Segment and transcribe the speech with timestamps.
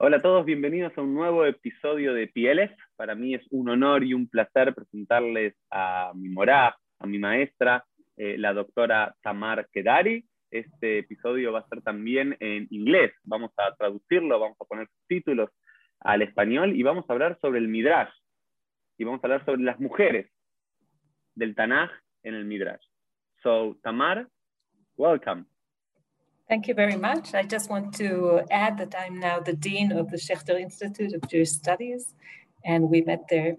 [0.00, 2.70] Hola a todos, bienvenidos a un nuevo episodio de Pieles.
[2.94, 7.84] Para mí es un honor y un placer presentarles a mi morá, a mi maestra,
[8.16, 10.24] eh, la doctora Tamar Kedari.
[10.52, 13.12] Este episodio va a ser también en inglés.
[13.24, 15.50] Vamos a traducirlo, vamos a poner títulos
[15.98, 18.12] al español y vamos a hablar sobre el Midrash.
[18.98, 20.30] Y vamos a hablar sobre las mujeres
[21.34, 21.90] del Tanaj
[22.22, 22.86] en el Midrash.
[23.42, 24.28] So, Tamar,
[24.96, 25.44] welcome.
[26.48, 27.34] Thank you very much.
[27.34, 31.20] I just want to add that I'm now the Dean of the Schechter Institute of
[31.28, 32.14] Jewish Studies,
[32.64, 33.56] and we met there.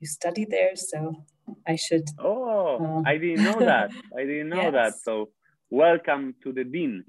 [0.00, 1.24] You study there, so
[1.66, 2.06] I should.
[2.18, 3.90] Oh, um, I didn't know that.
[4.14, 4.72] I didn't know yes.
[4.74, 4.94] that.
[5.02, 5.30] So,
[5.70, 7.04] welcome to the Dean,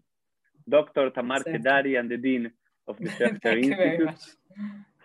[0.69, 1.09] Dr.
[1.09, 1.59] Tamar exactly.
[1.59, 2.49] Kedari, and the Dean
[2.87, 4.15] of the Schechter Institute.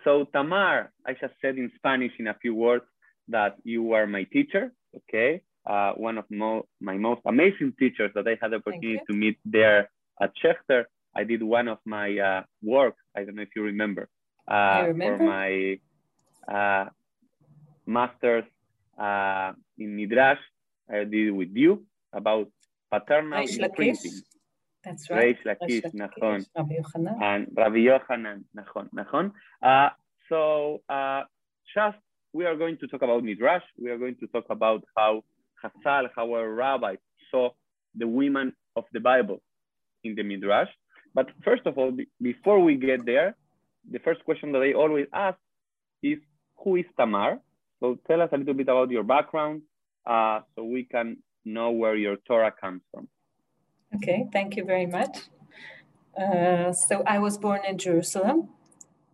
[0.05, 2.84] So, Tamar, I just said in Spanish in a few words
[3.27, 5.42] that you are my teacher, okay?
[5.66, 9.39] Uh, one of mo my most amazing teachers that I had the opportunity to meet
[9.45, 9.89] there
[10.21, 10.84] at Schechter,
[11.15, 12.97] I did one of my uh, work.
[13.16, 14.09] I don't know if you remember.
[14.48, 15.19] Uh, remember.
[15.19, 15.79] For my
[16.48, 16.89] uh,
[17.86, 18.45] master's
[18.98, 20.39] uh, in Midrash,
[20.91, 22.48] I did with you about
[22.91, 24.23] paternal Reish imprinting.
[24.84, 25.36] That's right.
[25.45, 26.45] Reish Lakish, nachon.
[26.56, 27.23] Rabbi Yochanan.
[27.23, 29.33] And Rabbi Yochanan, nachon, nachon.
[29.62, 29.91] Uh,
[30.29, 31.23] so uh,
[31.75, 31.98] just
[32.33, 33.62] we are going to talk about Midrash.
[33.79, 35.23] We are going to talk about how
[35.62, 36.97] Chazal, how our rabbi
[37.31, 37.51] saw
[37.95, 39.42] the women of the Bible
[40.05, 40.69] in the Midrash.
[41.14, 43.36] But first of all, before we get there,
[43.91, 45.39] the first question that I always ask
[46.03, 46.19] is,
[46.56, 47.39] who is Tamar?
[47.81, 49.62] So tell us a little bit about your background
[50.06, 53.08] uh, so we can know where your Torah comes from.
[53.97, 55.19] Okay, thank you very much.
[56.17, 58.48] Uh, so I was born in Jerusalem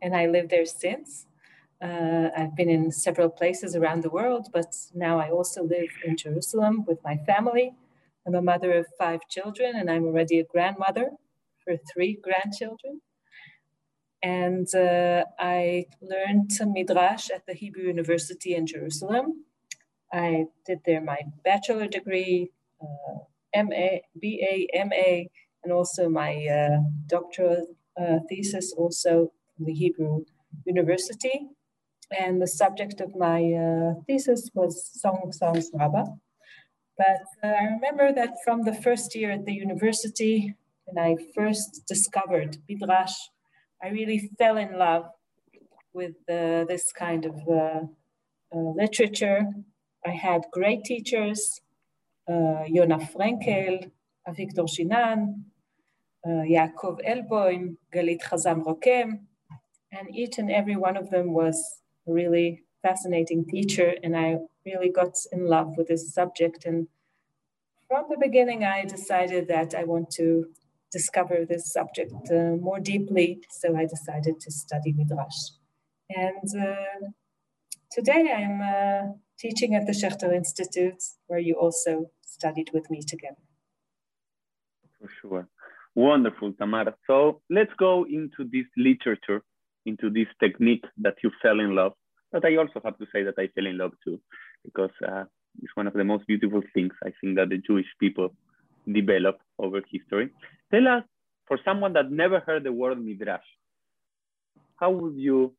[0.03, 1.27] and I live there since.
[1.81, 6.17] Uh, I've been in several places around the world, but now I also live in
[6.17, 7.75] Jerusalem with my family.
[8.29, 11.09] I'm a mother of five children, and I'm already a grandmother
[11.65, 13.01] for three grandchildren.
[14.23, 19.47] And uh, I learned Midrash at the Hebrew University in Jerusalem.
[20.13, 22.51] I did there my bachelor degree,
[22.83, 25.25] uh, MA, BA, MA,
[25.65, 27.67] and also my uh, doctoral
[27.99, 30.27] uh, thesis also from the Hebrew
[30.67, 31.47] University.
[32.11, 36.05] And the subject of my uh, thesis was Song Songs Rabbah.
[36.99, 40.55] But uh, I remember that from the first year at the university,
[40.85, 43.15] when I first discovered Midrash,
[43.83, 45.07] I really fell in love
[45.93, 47.81] with uh, this kind of uh,
[48.53, 49.43] uh literature.
[50.05, 51.61] I had great teachers,
[52.29, 53.91] uh, Yona Frenkel,
[54.29, 55.45] Avigdor Shinan,
[56.27, 59.21] uh, Yaakov Elbaum, Galit Chazan Rokem,
[59.93, 61.57] and each and every one of them was
[62.07, 66.65] really fascinating teacher, and I really got in love with this subject.
[66.65, 66.89] And
[67.89, 70.47] from the beginning, I decided that I want to
[70.91, 73.41] discover this subject uh, more deeply.
[73.51, 75.41] So I decided to study Midrash.
[76.11, 77.09] And uh,
[77.91, 83.43] today I'm uh, teaching at the Schechter Institute, where you also studied with me together.
[84.99, 85.49] For sure.
[85.95, 86.95] Wonderful, Tamara.
[87.07, 89.43] So let's go into this literature,
[89.85, 91.93] into this technique that you fell in love
[92.33, 94.21] but I also have to say that I fell in love too,
[94.65, 95.25] because uh,
[95.63, 98.35] it's one of the most beautiful things I think that the Jewish people
[98.91, 100.31] develop over history.
[100.71, 101.05] Tell us,
[101.47, 103.45] for someone that never heard the word midrash,
[104.77, 105.55] how would you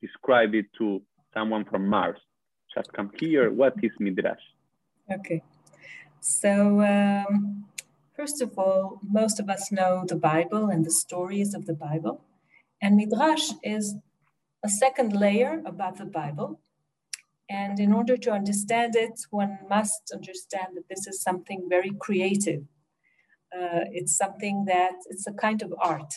[0.00, 1.02] describe it to
[1.34, 2.18] someone from Mars?
[2.74, 3.50] Just come here.
[3.52, 4.40] What is midrash?
[5.12, 5.42] Okay,
[6.20, 7.66] so um,
[8.16, 12.22] first of all, most of us know the Bible and the stories of the Bible,
[12.80, 13.96] and midrash is
[14.64, 16.60] a second layer above the Bible.
[17.48, 22.62] And in order to understand it, one must understand that this is something very creative.
[23.52, 26.14] Uh, it's something that it's a kind of art.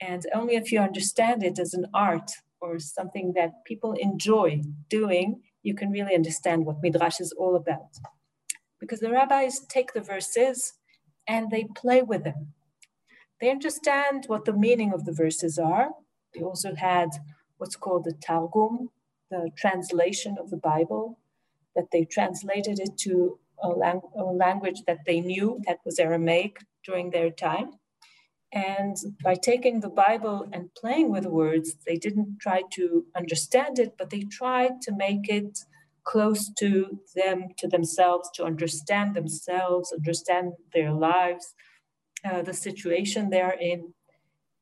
[0.00, 5.42] And only if you understand it as an art or something that people enjoy doing,
[5.62, 7.98] you can really understand what Midrash is all about.
[8.80, 10.74] Because the rabbis take the verses
[11.26, 12.52] and they play with them.
[13.40, 15.90] They understand what the meaning of the verses are.
[16.34, 17.10] They also had
[17.62, 18.90] what's called the Targum,
[19.30, 21.20] the translation of the Bible,
[21.76, 26.56] that they translated it to a, lang- a language that they knew, that was Aramaic
[26.84, 27.70] during their time.
[28.52, 33.92] And by taking the Bible and playing with words, they didn't try to understand it,
[33.96, 35.56] but they tried to make it
[36.02, 41.54] close to them, to themselves, to understand themselves, understand their lives,
[42.28, 43.94] uh, the situation they're in.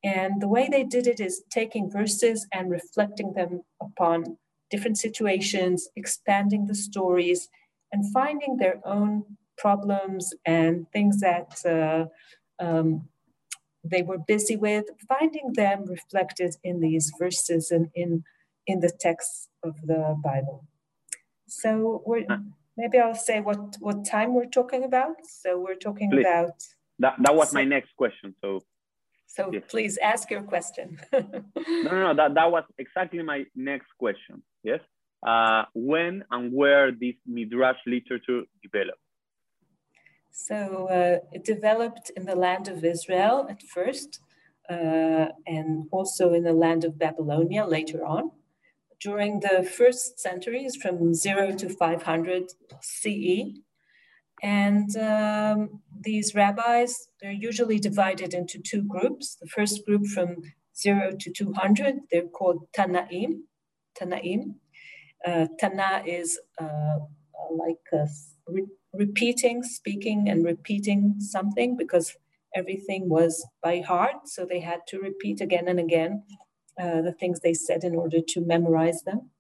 [0.03, 4.39] And the way they did it is taking verses and reflecting them upon
[4.71, 7.49] different situations, expanding the stories,
[7.93, 9.25] and finding their own
[9.59, 13.09] problems and things that uh, um,
[13.85, 18.25] they were busy with, finding them reflected in these verses and in,
[18.67, 20.65] in the text of the Bible.
[21.47, 22.27] So we're,
[22.77, 25.17] maybe I'll say what, what time we're talking about.
[25.29, 26.21] So we're talking Please.
[26.21, 26.55] about.
[27.01, 28.35] That, that was so, my next question.
[28.41, 28.61] So
[29.35, 29.63] so yes.
[29.69, 30.99] please ask your question.
[31.13, 31.23] no,
[31.85, 34.43] no, no, that, that was exactly my next question.
[34.65, 34.81] Yes.
[35.25, 38.99] Uh, when and where this Midrash literature developed?
[40.33, 44.21] So uh, it developed in the land of Israel at first,
[44.69, 48.33] uh, and also in the land of Babylonia later on.
[49.01, 53.61] During the first centuries, from 0 to 500 CE,
[54.43, 59.37] and um, these rabbis, they're usually divided into two groups.
[59.41, 60.37] The first group from
[60.77, 63.41] 0 to 200, they're called Tanaim.
[64.01, 64.55] Tanaim.
[65.27, 66.99] Uh, Tana is uh,
[67.51, 67.77] like
[68.49, 72.17] re repeating, speaking and repeating something because
[72.55, 74.27] everything was by heart.
[74.27, 76.25] So they had to repeat again and again
[76.81, 79.31] uh, the things they said in order to memorize them.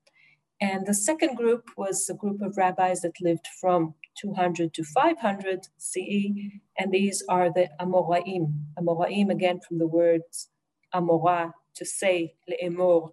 [0.60, 5.60] And the second group was a group of rabbis that lived from 200 to 500
[5.78, 6.32] CE,
[6.78, 8.52] and these are the Amoraim.
[8.78, 10.50] Amoraim, again, from the words
[10.94, 13.10] Amora, to say, le'emor,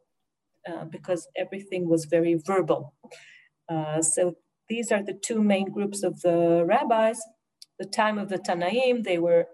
[0.68, 2.94] uh, because everything was very verbal.
[3.70, 4.36] Uh, so
[4.68, 7.22] these are the two main groups of the rabbis.
[7.80, 9.46] The time of the Tanaim, they were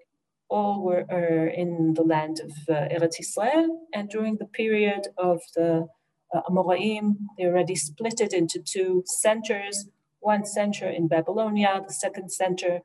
[0.50, 5.42] all were uh, in the land of uh, Eretz Israel, and during the period of
[5.56, 5.88] the
[6.50, 9.88] Amoraim, they already split it into two centers
[10.24, 12.80] one center in Babylonia, the second center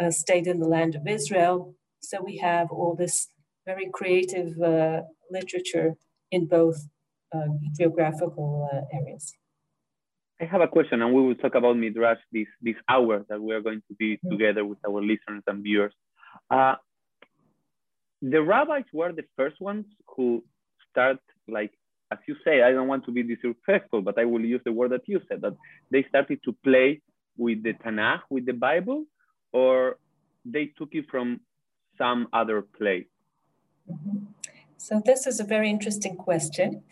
[0.00, 1.74] uh, stayed in the land of Israel.
[2.00, 3.28] So we have all this
[3.64, 5.94] very creative uh, literature
[6.30, 6.88] in both
[7.34, 7.48] uh,
[7.78, 9.32] geographical uh, areas.
[10.40, 13.54] I have a question, and we will talk about Midrash this, this hour that we
[13.54, 14.30] are going to be mm -hmm.
[14.32, 15.94] together with our listeners and viewers.
[16.56, 16.74] Uh,
[18.32, 20.26] the rabbis were the first ones who
[20.88, 21.20] start
[21.56, 21.72] like
[22.12, 24.90] as you say, I don't want to be disrespectful, but I will use the word
[24.92, 25.56] that you said that
[25.90, 27.02] they started to play
[27.36, 29.04] with the Tanakh, with the Bible,
[29.52, 29.98] or
[30.44, 31.40] they took it from
[31.96, 33.06] some other place?
[34.76, 36.82] So, this is a very interesting question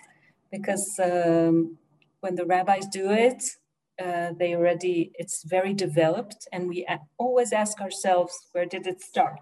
[0.52, 1.78] because um,
[2.20, 3.42] when the rabbis do it,
[4.02, 6.86] uh, they already, it's very developed, and we
[7.18, 9.40] always ask ourselves, where did it start?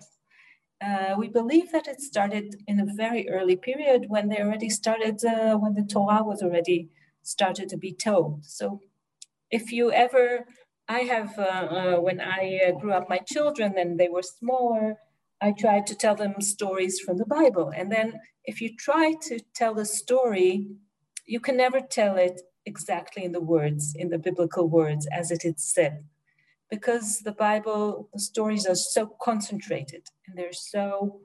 [0.84, 5.24] Uh, we believe that it started in a very early period when they already started,
[5.24, 6.90] uh, when the Torah was already
[7.22, 8.44] started to be told.
[8.44, 8.80] So
[9.50, 10.46] if you ever,
[10.88, 14.96] I have, uh, uh when I uh, grew up my children and they were smaller,
[15.40, 17.72] I tried to tell them stories from the Bible.
[17.74, 20.68] And then if you try to tell a story,
[21.24, 25.44] you can never tell it exactly in the words, in the biblical words as it
[25.44, 26.04] is said
[26.70, 31.20] because the Bible, the stories are so concentrated and they're so,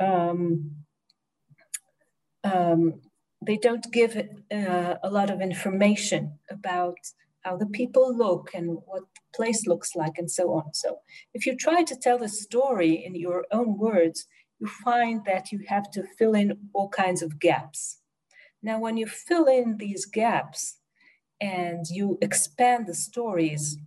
[0.00, 0.70] um,
[2.44, 3.00] um,
[3.44, 6.96] they don't give uh, a lot of information about
[7.42, 10.74] how the people look and what the place looks like and so on.
[10.74, 10.98] So
[11.34, 14.26] if you try to tell the story in your own words,
[14.58, 17.98] you find that you have to fill in all kinds of gaps.
[18.62, 20.78] Now, when you fill in these gaps
[21.40, 23.78] and you expand the stories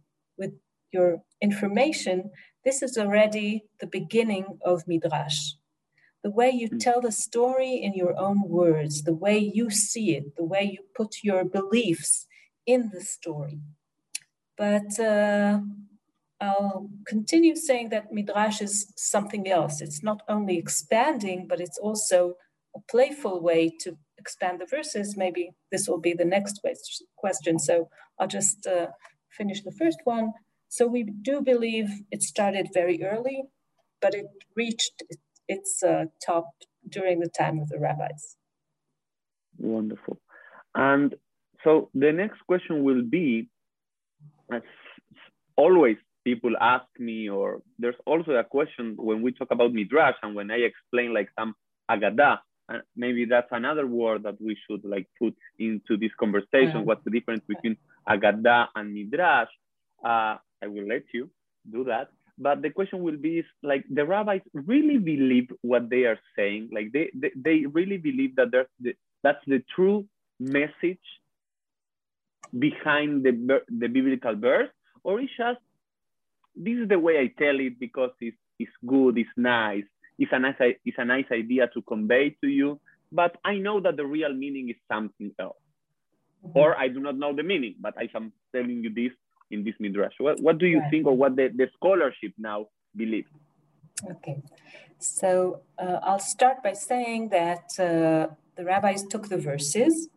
[0.92, 2.32] your information,
[2.66, 5.54] this is already the beginning of Midrash.
[6.24, 6.78] The way you hmm.
[6.78, 10.84] tell the story in your own words, the way you see it, the way you
[10.96, 12.26] put your beliefs
[12.66, 13.60] in the story.
[14.58, 15.60] But uh,
[16.42, 19.82] I'll continue saying that Midrash is something else.
[19.82, 22.34] It's not only expanding, but it's also
[22.76, 25.18] a playful way to expand the verses.
[25.18, 26.62] Maybe this will be the next
[27.18, 27.60] question.
[27.60, 28.88] So I'll just uh,
[29.32, 30.34] finish the first one.
[30.70, 33.44] So we do believe it started very early,
[34.02, 35.04] but it reached
[35.48, 36.46] its uh, top
[36.88, 38.38] during the time of the rabbis.
[39.58, 40.18] Wonderful.
[40.76, 41.16] And
[41.64, 43.50] so the next question will be,
[44.54, 44.62] as
[45.58, 50.36] always people ask me, or there's also a question when we talk about midrash and
[50.36, 51.56] when I explain like some
[51.90, 52.38] agada,
[52.70, 56.80] and maybe that's another word that we should like put into this conversation.
[56.80, 56.82] Yeah.
[56.82, 57.76] What's the difference between
[58.08, 59.50] agada and midrash?
[60.06, 61.30] Uh, I will let you
[61.72, 62.10] do that.
[62.38, 66.70] But the question will be is like the rabbis really believe what they are saying.
[66.72, 70.06] Like they, they, they really believe that there's the, that's the true
[70.40, 71.04] message
[72.58, 74.70] behind the, the biblical verse,
[75.04, 75.60] or it's just
[76.56, 79.84] this is the way I tell it because it's, it's good, it's nice,
[80.18, 82.80] it's a nice, it's a nice idea to convey to you,
[83.12, 85.58] but I know that the real meaning is something else.
[86.44, 86.60] Mm -hmm.
[86.60, 89.14] Or I do not know the meaning, but I am telling you this
[89.52, 90.14] in this midrash.
[90.18, 90.92] What, what do you right.
[90.92, 93.30] think or what the, the scholarship now believes?
[94.10, 94.42] Okay,
[95.00, 100.10] so uh, I'll start by saying that uh, the rabbis took the verses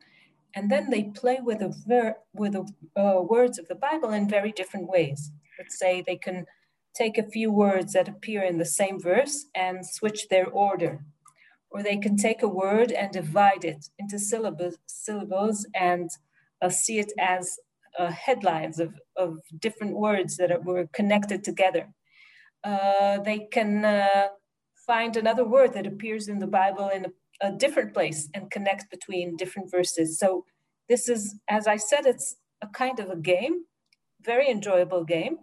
[0.54, 2.64] and then they play with the ver- with the
[2.96, 5.30] uh, words of the Bible in very different ways.
[5.58, 6.46] Let's say they can
[6.94, 11.04] take a few words that appear in the same verse and switch their order,
[11.70, 16.10] or they can take a word and divide it into syllables, syllables and
[16.60, 17.58] uh, see it as
[17.98, 21.88] uh, headlines of, of different words that are, were connected together.
[22.64, 24.28] Uh, they can uh,
[24.86, 28.90] find another word that appears in the Bible in a, a, different place and connect
[28.90, 30.18] between different verses.
[30.18, 30.44] So
[30.88, 33.64] this is, as I said, it's a kind of a game,
[34.22, 35.38] very enjoyable game.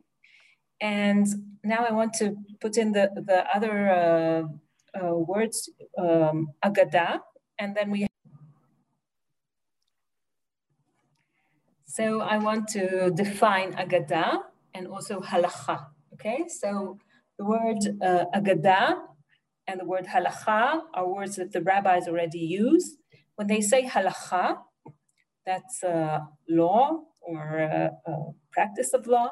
[0.82, 1.28] And
[1.64, 4.44] now I want to put in the, the other uh,
[4.98, 7.20] uh, words, um, agada,
[7.60, 8.09] and then we
[12.00, 14.40] So I want to define agada
[14.74, 15.88] and also halacha.
[16.14, 16.98] Okay, so
[17.38, 19.00] the word uh, agada
[19.68, 22.96] and the word halacha are words that the rabbis already use.
[23.36, 24.60] When they say halacha,
[25.46, 28.14] that's uh, law or uh,
[28.54, 29.32] practice of law.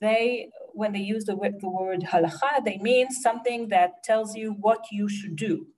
[0.00, 4.80] They, when they use the, the word halacha, they mean something that tells you what
[4.90, 5.68] you should do.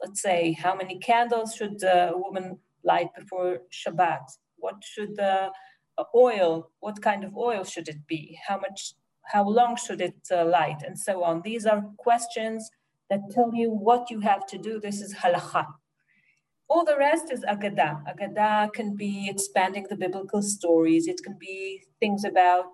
[0.00, 4.22] Let's say, how many candles should a woman light before Shabbat?
[4.56, 5.50] What should the uh,
[6.14, 8.38] oil, what kind of oil should it be?
[8.46, 8.94] How much,
[9.32, 10.82] how long should it uh, light?
[10.86, 11.42] And so on.
[11.42, 12.70] These are questions
[13.10, 14.80] that tell you what you have to do.
[14.80, 15.66] This is halacha.
[16.68, 18.02] All the rest is agada.
[18.10, 21.06] Agada can be expanding the biblical stories.
[21.06, 22.72] It can be things about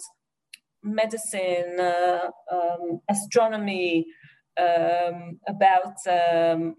[0.82, 4.06] medicine, uh, um, astronomy,
[4.56, 6.76] um, about um,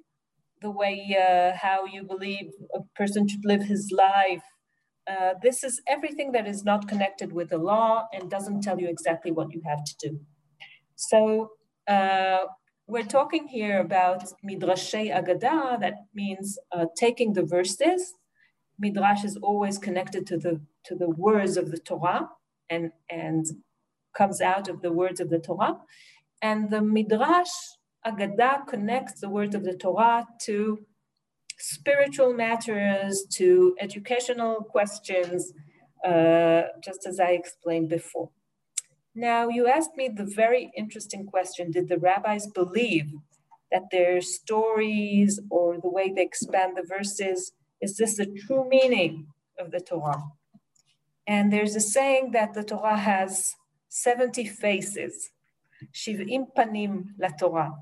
[0.61, 4.43] the way uh, how you believe a person should live his life,
[5.07, 8.87] uh, this is everything that is not connected with the law and doesn't tell you
[8.87, 10.19] exactly what you have to do.
[10.95, 11.51] So
[11.87, 12.45] uh,
[12.87, 18.13] we're talking here about midrashay agada, that means uh, taking the verses.
[18.79, 22.29] Midrash is always connected to the to the words of the Torah
[22.69, 23.45] and and
[24.15, 25.77] comes out of the words of the Torah,
[26.41, 27.53] and the midrash
[28.05, 30.79] agada connects the words of the Torah to
[31.61, 35.53] spiritual matters to educational questions,
[36.03, 38.29] uh, just as I explained before.
[39.13, 43.11] Now, you asked me the very interesting question Did the rabbis believe
[43.71, 49.27] that their stories or the way they expand the verses is this the true meaning
[49.59, 50.23] of the Torah?
[51.27, 53.55] And there's a saying that the Torah has
[53.89, 55.29] 70 faces.
[55.93, 57.73] Shiv'im panim la Torah.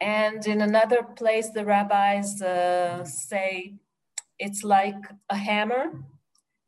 [0.00, 3.74] And in another place, the rabbis uh, say
[4.38, 5.92] it's like a hammer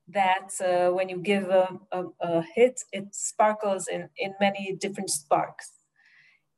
[0.09, 5.11] that uh, when you give a, a, a, hit, it sparkles in, in many different
[5.11, 5.73] sparks.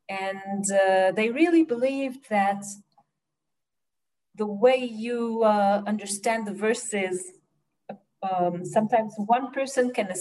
[0.09, 2.63] And uh, they really believed that
[4.35, 7.25] the way you uh, understand the verses,
[8.23, 10.13] um, sometimes one person can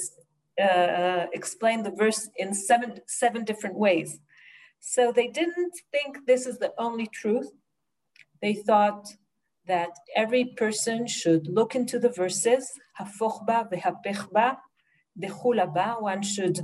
[0.62, 4.20] uh, explain the verse in seven, seven different ways.
[4.80, 7.52] So they didn't think this is the only truth.
[8.42, 9.08] They thought
[9.68, 12.72] that every person should look into the verses,
[16.02, 16.60] one should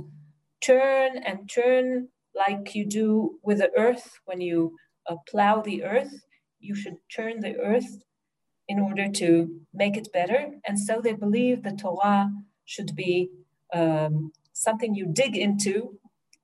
[0.62, 4.74] turn and turn like you do with the earth when you
[5.08, 6.14] uh, plow the earth.
[6.60, 8.02] You should turn the earth
[8.68, 10.52] in order to make it better.
[10.66, 12.30] And so they believe the Torah
[12.64, 13.30] should be
[13.74, 15.98] um, something you dig into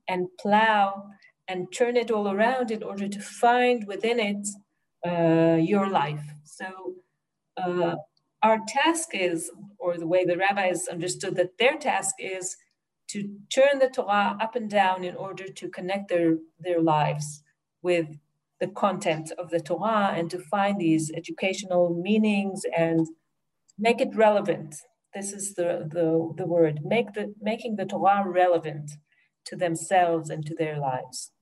[0.09, 1.11] and plow
[1.51, 4.47] and turn it all around in order to find within it
[5.05, 6.25] uh, your life.
[6.45, 6.95] So
[7.57, 7.97] uh,
[8.41, 12.57] our task is, or the way the rabbis understood that their task is
[13.09, 17.43] to turn the Torah up and down in order to connect their, their lives
[17.83, 18.07] with
[18.61, 23.09] the content of the Torah and to find these educational meanings and
[23.77, 24.77] make it relevant.
[25.15, 28.93] This is the, the, the word, make the, making the Torah relevant
[29.47, 31.33] to themselves and to their lives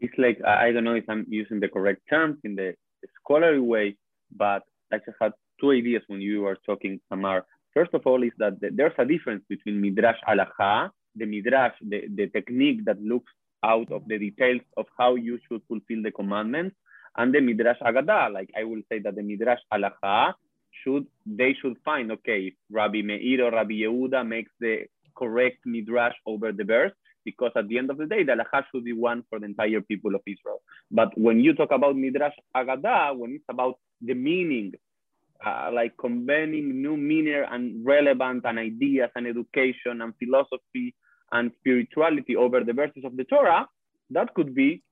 [0.00, 2.74] it's like I don't know if I'm using the correct terms in the
[3.22, 3.96] scholarly way,
[4.36, 7.44] but I just had two ideas when you were talking, Tamar.
[7.74, 12.26] First of all, is that there's a difference between midrash halacha, the midrash, the, the
[12.28, 13.32] technique that looks
[13.64, 16.74] out of the details of how you should fulfill the commandments,
[17.16, 18.32] and the midrash agada.
[18.32, 20.34] Like I will say that the midrash halacha
[20.82, 24.84] should they should find okay Rabbi Meir or Rabbi Yehuda makes the
[25.16, 26.92] correct midrash over the verse,
[27.24, 29.80] because at the end of the day, the halacha should be one for the entire
[29.80, 30.62] people of Israel.
[30.90, 34.72] But when you talk about Midrash Agada, when it's about the meaning,
[35.44, 40.94] uh, like combining new meaning and relevant and ideas and education and philosophy
[41.32, 43.66] and spirituality over the verses of the Torah,
[44.10, 44.82] that could be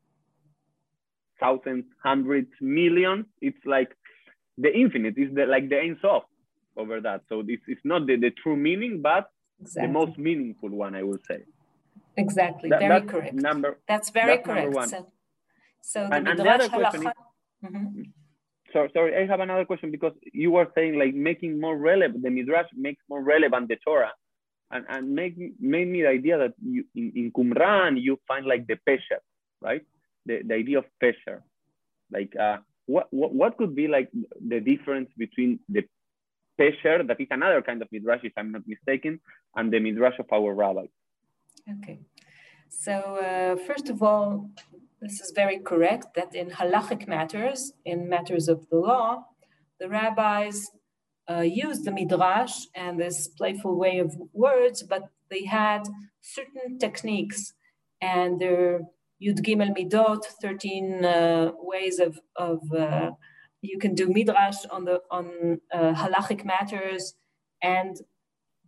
[1.40, 3.26] thousands, hundreds, millions.
[3.40, 3.90] It's like
[4.56, 6.24] the infinite is the like the Ein Sof
[6.76, 7.22] over that.
[7.28, 9.30] So this is not the, the true meaning, but
[9.60, 9.86] exactly.
[9.86, 11.40] the most meaningful one, I would say.
[12.18, 13.34] Exactly, that, very correct.
[13.34, 14.90] Number, that's very that's correct.
[14.90, 15.12] So,
[15.80, 17.12] so the and, and the other question is,
[17.64, 18.02] mm-hmm.
[18.72, 22.30] so, sorry, I have another question because you were saying like making more relevant, the
[22.30, 24.12] Midrash makes more relevant the Torah
[24.70, 28.66] and, and make, made me the idea that you, in, in Qumran, you find like
[28.66, 29.20] the pesher,
[29.60, 29.84] right?
[30.26, 31.42] The, the idea of pesher.
[32.10, 34.10] Like, uh, what, what, what could be like
[34.46, 35.84] the difference between the
[36.60, 39.20] pesher, that is another kind of midrash, if I'm not mistaken,
[39.54, 40.88] and the midrash of our rabbis?
[41.78, 42.00] Okay.
[42.68, 44.50] So, uh, first of all,
[45.00, 49.24] this is very correct that in halachic matters, in matters of the law,
[49.80, 50.70] the rabbis
[51.30, 55.82] uh, used the midrash and this playful way of words, but they had
[56.20, 57.52] certain techniques
[58.00, 58.80] and their
[59.22, 63.10] Yud Gimel Midot, 13 uh, ways of, of uh,
[63.60, 67.14] you can do midrash on the on uh, halachic matters,
[67.62, 67.96] and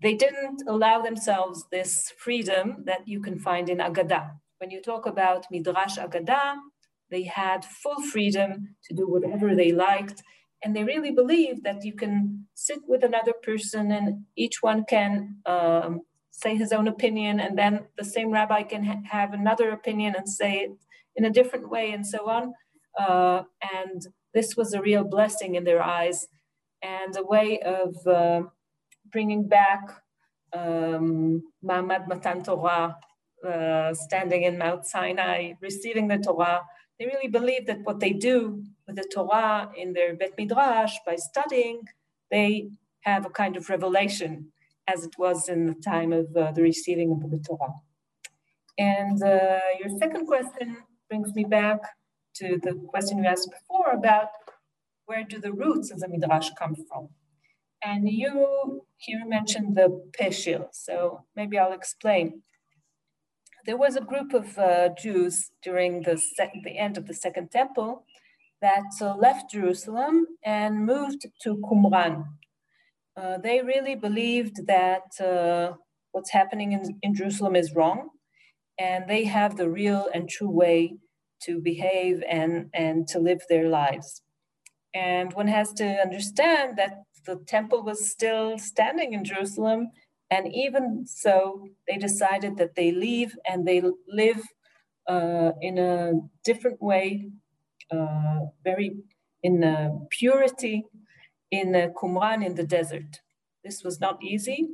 [0.02, 4.32] they didn't allow themselves this freedom that you can find in Agada.
[4.58, 6.56] When you talk about midrash Agada,
[7.10, 10.22] they had full freedom to do whatever they liked
[10.62, 15.36] and they really believed that you can sit with another person and each one can
[15.46, 20.14] um, say his own opinion and then the same rabbi can ha- have another opinion
[20.16, 20.70] and say it
[21.16, 22.52] in a different way and so on
[22.98, 23.42] uh,
[23.74, 26.28] and this was a real blessing in their eyes
[26.82, 28.42] and a way of uh,
[29.10, 30.02] bringing back
[30.52, 32.96] um, Ma'amad Matan Torah,
[33.46, 36.62] uh, standing in Mount Sinai, receiving the Torah.
[36.98, 41.16] They really believe that what they do with the Torah in their Bet Midrash by
[41.16, 41.82] studying,
[42.30, 44.52] they have a kind of revelation
[44.86, 47.74] as it was in the time of uh, the receiving of the Torah.
[48.76, 50.76] And uh, your second question
[51.08, 51.80] brings me back
[52.34, 54.28] to the question you asked before about
[55.06, 57.08] where do the roots of the Midrash come from?
[57.82, 62.42] And you here mentioned the Pesher, so maybe I'll explain.
[63.64, 66.20] There was a group of uh, Jews during the,
[66.64, 68.04] the end of the Second Temple
[68.60, 72.24] that uh, left Jerusalem and moved to Qumran.
[73.16, 75.76] Uh, they really believed that uh,
[76.12, 78.10] what's happening in, in Jerusalem is wrong,
[78.78, 80.96] and they have the real and true way
[81.42, 84.22] to behave and, and to live their lives.
[84.94, 89.90] And one has to understand that the temple was still standing in Jerusalem.
[90.30, 94.42] And even so, they decided that they leave and they live
[95.08, 96.12] uh, in a
[96.44, 97.30] different way
[97.90, 98.96] uh, very
[99.42, 100.84] in uh, purity
[101.50, 103.20] in uh, Qumran in the desert.
[103.64, 104.68] This was not easy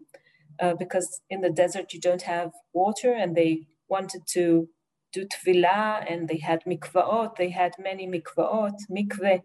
[0.61, 4.69] uh, because in the desert you don't have water and they wanted to
[5.13, 9.43] do tefillah and they had mikvaot, they had many mikvaot, mikveh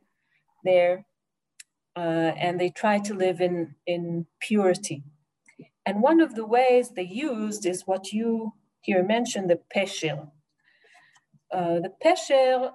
[0.63, 1.05] there,
[1.95, 1.99] uh,
[2.37, 5.03] and they try to live in, in purity.
[5.85, 10.29] And one of the ways they used is what you here mentioned, the pesher.
[11.51, 12.71] Uh, the pesher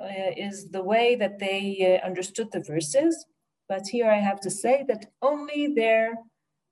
[0.00, 3.26] uh, is the way that they uh, understood the verses.
[3.68, 6.14] But here I have to say that only their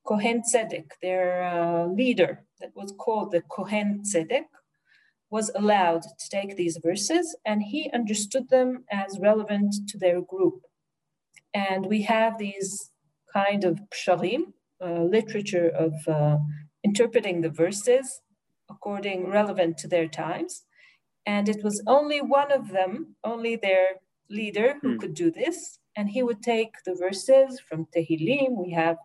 [0.06, 4.46] Kohen Tzedek, their uh, leader, that was called the Kohen Tzedek,
[5.30, 10.62] was allowed to take these verses and he understood them as relevant to their group.
[11.56, 12.90] And we have these
[13.32, 14.52] kind of psharim,
[14.84, 16.36] uh, literature of uh,
[16.84, 18.20] interpreting the verses
[18.70, 20.64] according relevant to their times.
[21.24, 23.86] And it was only one of them, only their
[24.28, 25.00] leader, who mm.
[25.00, 25.78] could do this.
[25.96, 28.50] And he would take the verses from Tehillim.
[28.64, 28.98] We have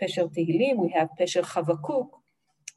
[0.00, 2.08] Pesher Tehillim, we have Pesher Chavakuk.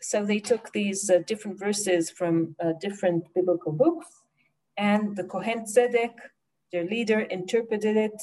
[0.02, 4.08] So they took these uh, different verses from uh, different biblical books,
[4.76, 6.15] and the Kohen Tzedek,
[6.71, 8.19] their leader, interpreted it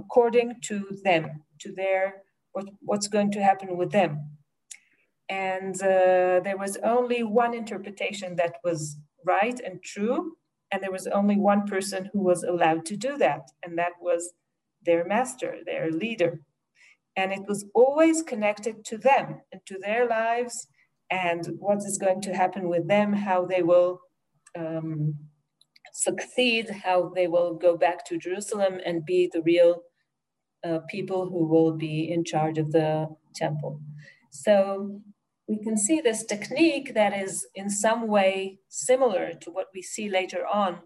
[0.00, 1.24] according to them,
[1.62, 2.02] to their
[2.52, 4.12] what, what's going to happen with them.
[5.28, 8.80] And uh, there was only one interpretation that was
[9.26, 10.32] right and true.
[10.70, 14.22] And there was only one person who was allowed to do that, and that was
[14.84, 16.32] their master, their leader.
[17.16, 20.68] And it was always connected to them and to their lives
[21.10, 24.00] and what is going to happen with them, how they will
[24.56, 25.14] um,
[25.92, 29.82] succeed, how they will go back to Jerusalem and be the real
[30.64, 33.80] uh, people who will be in charge of the temple.
[34.30, 35.00] So
[35.46, 40.08] we can see this technique that is in some way similar to what we see
[40.10, 40.80] later on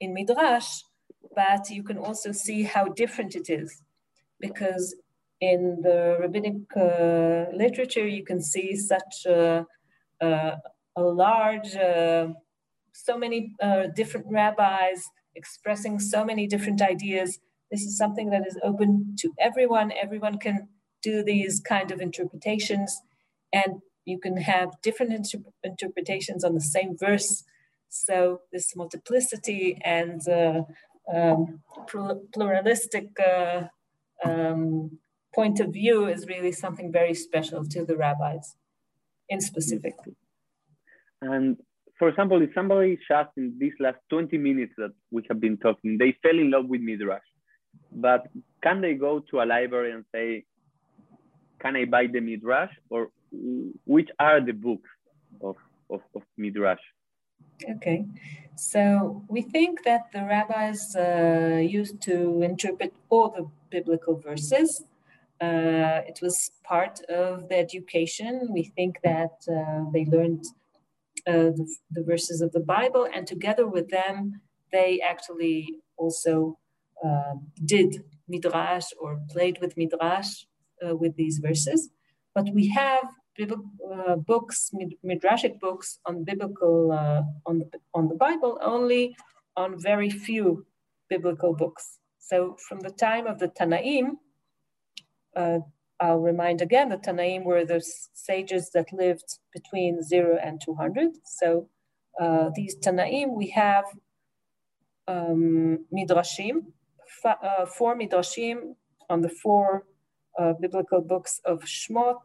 [0.00, 0.82] in Midrash,
[1.34, 3.82] but you can also see how different it is.
[4.40, 4.94] Because
[5.40, 9.66] in the rabbinic uh, literature, you can see such a,
[10.20, 10.56] a,
[10.96, 12.28] a large uh,
[12.92, 17.40] so many uh, different rabbis expressing so many different ideas.
[17.70, 19.92] This is something that is open to everyone.
[19.92, 20.68] Everyone can
[21.02, 23.00] do these kind of interpretations,
[23.52, 27.44] and you can have different inter- interpretations on the same verse.
[27.88, 30.62] So this multiplicity and uh,
[31.12, 31.60] um,
[32.32, 33.64] pluralistic uh,
[34.24, 34.98] um,
[35.34, 38.56] point of view is really something very special to the rabbis
[39.28, 39.94] in specific.
[41.22, 41.56] And
[41.98, 45.96] for example, if somebody just in these last 20 minutes that we have been talking,
[45.98, 47.22] they fell in love with Midrash,
[47.94, 48.28] but
[48.62, 50.44] can they go to a library and say,
[51.60, 52.72] can I buy the Midrash?
[52.90, 53.08] Or
[53.86, 54.90] which are the books
[55.40, 55.56] of,
[55.90, 56.80] of, of Midrash?
[57.76, 58.04] Okay,
[58.56, 64.84] so we think that the rabbis uh, used to interpret all the biblical verses.
[65.40, 68.48] Uh, it was part of the education.
[68.50, 70.44] We think that uh, they learned
[71.26, 74.40] uh, the, the, verses of the Bible, and together with them,
[74.72, 76.58] they actually also
[77.04, 80.44] uh, did midrash or played with midrash
[80.84, 81.90] uh, with these verses.
[82.34, 83.06] But we have
[83.40, 84.70] uh, books,
[85.04, 89.16] midrashic books on biblical uh, on the, on the Bible only
[89.56, 90.66] on very few
[91.08, 91.98] biblical books.
[92.18, 94.18] So from the time of the Tanaim,
[95.36, 95.58] uh,
[96.00, 97.82] I'll remind again the Tanaim were the
[98.14, 101.10] sages that lived between zero and 200.
[101.24, 101.68] So
[102.20, 103.84] uh, these Tanaim, we have
[105.06, 106.66] um, midrashim,
[107.24, 108.74] uh, four midrashim
[109.08, 109.84] on the four
[110.38, 112.22] uh, biblical books of Shmot,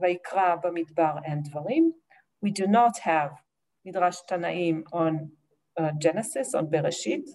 [0.00, 1.90] Vaikra, Bamidbar, and Dvarim.
[2.40, 3.32] We do not have
[3.84, 5.30] Midrash Tanaim on
[5.76, 7.28] uh, Genesis, on Bereshit,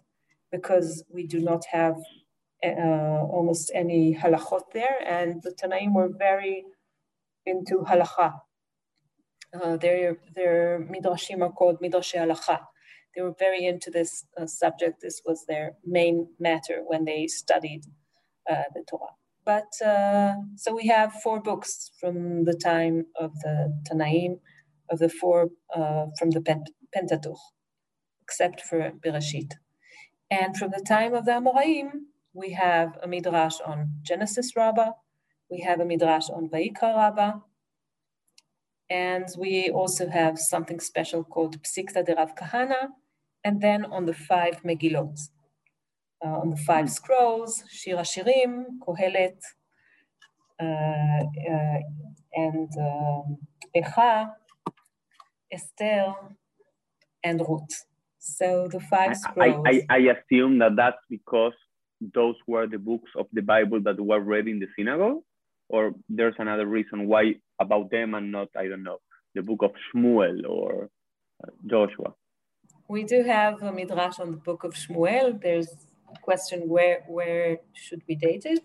[0.52, 1.98] because we do not have
[2.64, 6.64] uh, almost any halachot there, and the Tanaim were very
[7.46, 8.40] into halacha.
[9.54, 12.60] Uh, their, their midrashim are called midrashi halacha.
[13.16, 15.02] They were very into this uh, subject.
[15.02, 17.84] This was their main matter when they studied
[18.50, 19.16] uh, the Torah.
[19.46, 24.40] But uh, so we have four books from the time of the Tanaim,
[24.90, 26.42] of the four uh, from the
[26.94, 27.38] Pentateuch,
[28.22, 29.54] except for Bereshit.
[30.32, 31.90] And from the time of the Amoraim,
[32.34, 34.92] we have a midrash on Genesis Rabbah,
[35.50, 37.34] we have a midrash on Vaikra Rabbah,
[38.90, 42.90] and we also have something special called Psikta de Rav Kahana,
[43.46, 45.18] and then on the five Megillot
[46.26, 49.40] uh, on the five scrolls, Shir Hashirim, Kohelet,
[50.62, 51.80] uh, uh,
[52.34, 53.38] and um,
[53.76, 54.32] Echa,
[55.52, 56.14] Esther,
[57.24, 57.86] and Ruth.
[58.18, 59.66] So the five scrolls.
[59.68, 61.54] I, I, I assume that that's because
[62.14, 65.22] those were the books of the Bible that were read in the synagogue,
[65.70, 68.98] or there's another reason why about them and not, I don't know,
[69.36, 70.90] the book of Shmuel or
[71.44, 72.14] uh, Joshua.
[72.88, 75.42] We do have a midrash on the book of Shmuel.
[75.42, 75.70] There's
[76.14, 78.64] a question where where should we date it?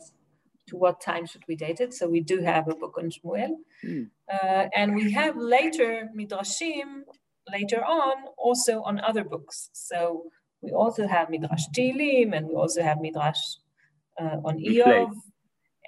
[0.69, 1.95] To what time should we date it?
[1.95, 3.53] So we do have a book on Shmuel,
[3.85, 4.11] mm.
[4.33, 7.03] uh, and we have later midrashim
[7.51, 9.71] later on also on other books.
[9.73, 10.31] So
[10.61, 13.41] we also have midrash Tehillim, and we also have midrash
[14.21, 15.13] uh, on Iyov,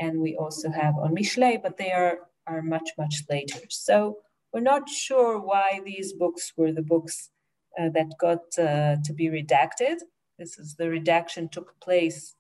[0.01, 2.17] and we also have on Mishlei, but they are
[2.47, 3.61] are much much later.
[3.69, 4.19] So
[4.53, 7.31] we're not sure why these books were the books
[7.79, 9.97] uh, that got uh, to be redacted.
[10.39, 12.35] This is the redaction took place,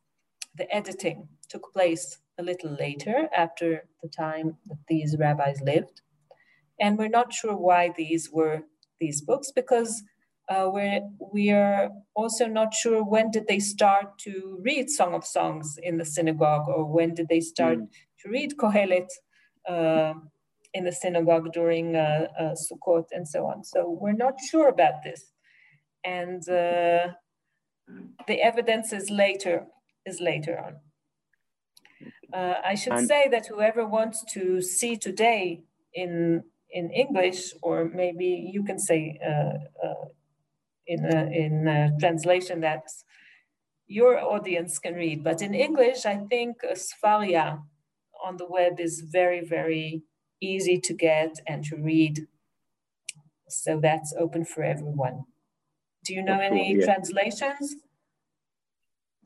[0.57, 6.01] the editing took place a little later after the time that these rabbis lived.
[6.81, 8.63] And we're not sure why these were
[9.01, 10.03] these books because
[10.49, 11.01] uh, we're,
[11.33, 15.99] we are also not sure when did they start to read Song of Songs in
[15.99, 17.89] the synagogue or when did they start mm.
[18.21, 19.09] to read Kohelet
[19.69, 20.15] uh,
[20.75, 23.65] in the synagogue during uh, uh Sukkot and so on.
[23.65, 25.33] So we're not sure about this.
[26.05, 27.09] And uh,
[28.27, 29.67] the evidence is later
[30.05, 30.75] is later on.
[32.33, 37.91] Uh, I should and say that whoever wants to see today in in English, or
[37.95, 40.07] maybe you can say uh, uh,
[40.87, 42.85] in a, in translation that
[43.87, 47.63] your audience can read, but in English, I think Sefaria
[48.25, 50.03] on the web is very very
[50.43, 52.27] easy to get and to read.
[53.49, 55.25] So that's open for everyone.
[56.05, 56.85] Do you know any yeah.
[56.85, 57.77] translations?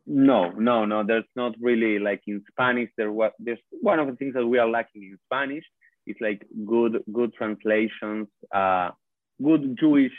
[0.07, 1.05] No, no, no.
[1.05, 2.91] There's not really like in Spanish.
[2.97, 5.65] There was there's one of the things that we are lacking in Spanish
[6.07, 8.91] is like good good translations, uh,
[9.43, 10.13] good Jewish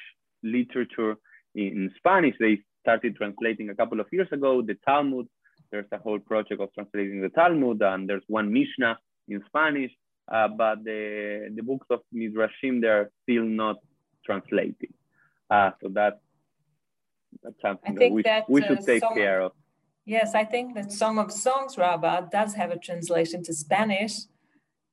[0.43, 1.15] literature
[1.55, 2.35] in Spanish.
[2.39, 5.27] They started translating a couple of years ago the Talmud.
[5.71, 8.97] There's a whole project of translating the Talmud, and there's one Mishnah
[9.29, 9.91] in Spanish.
[10.27, 13.77] Uh, but the the books of Midrashim they are still not
[14.25, 14.93] translated.
[15.49, 16.19] Uh, so that's
[17.43, 19.51] That's something that we, that, we should uh, take care of.
[20.05, 24.13] Yes, I think that Song of Songs Rabbah does have a translation to Spanish.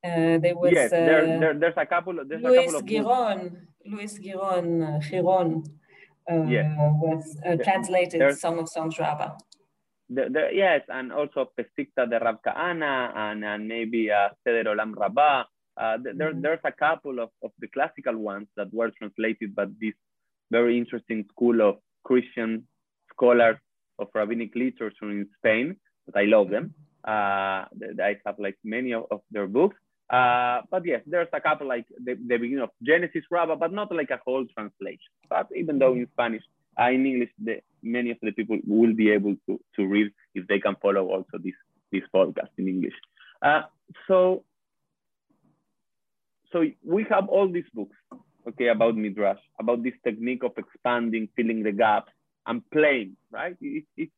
[0.05, 2.15] Uh, there was yes, there, uh, there, there's a couple.
[2.29, 3.41] There's Luis a couple of Giron,
[3.87, 5.51] Luis Giron, uh, Giron,
[6.31, 6.67] uh, yes.
[7.01, 9.33] was uh, translated there's, Song of Songs Rabbah.
[10.11, 14.95] The, the, yes, and also Pesicta de Rab Kahana and, and maybe uh, Seder Olam
[14.95, 15.45] Rabbah.
[15.77, 16.43] Uh, there, mm -hmm.
[16.43, 19.97] There's a couple of, of the classical ones that were translated, by this
[20.51, 22.69] very interesting school of Christian
[23.13, 23.59] scholars
[23.99, 26.75] of rabbinic literature in Spain, but I love them.
[27.07, 27.65] Uh,
[28.11, 29.77] I have like many of, of their books.
[30.11, 33.95] Uh, but yes, there's a couple like the, the beginning of Genesis Rabbah, but not
[33.95, 35.13] like a whole translation.
[35.29, 36.45] But even though in Spanish,
[36.81, 40.47] uh, in English, the, many of the people will be able to, to read if
[40.47, 41.55] they can follow also this,
[41.93, 42.95] this podcast in English.
[43.43, 43.63] Uh,
[44.09, 44.45] so,
[46.53, 47.97] so we have all these books,
[48.49, 52.13] okay, about Midrash, about this technique of expanding, filling the gaps,
[52.47, 53.57] and playing, right?
[53.61, 54.11] It, it,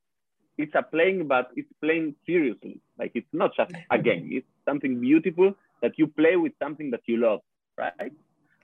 [0.59, 2.81] it's a playing, but it's playing seriously.
[2.99, 4.29] Like it's not just a game.
[4.33, 7.41] It's something beautiful that you play with something that you love,
[7.77, 8.13] right?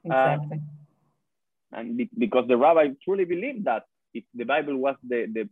[0.05, 0.59] Exactly.
[0.59, 0.82] Uh,
[1.73, 5.49] and be, because the rabbi truly believed that if the Bible was the, the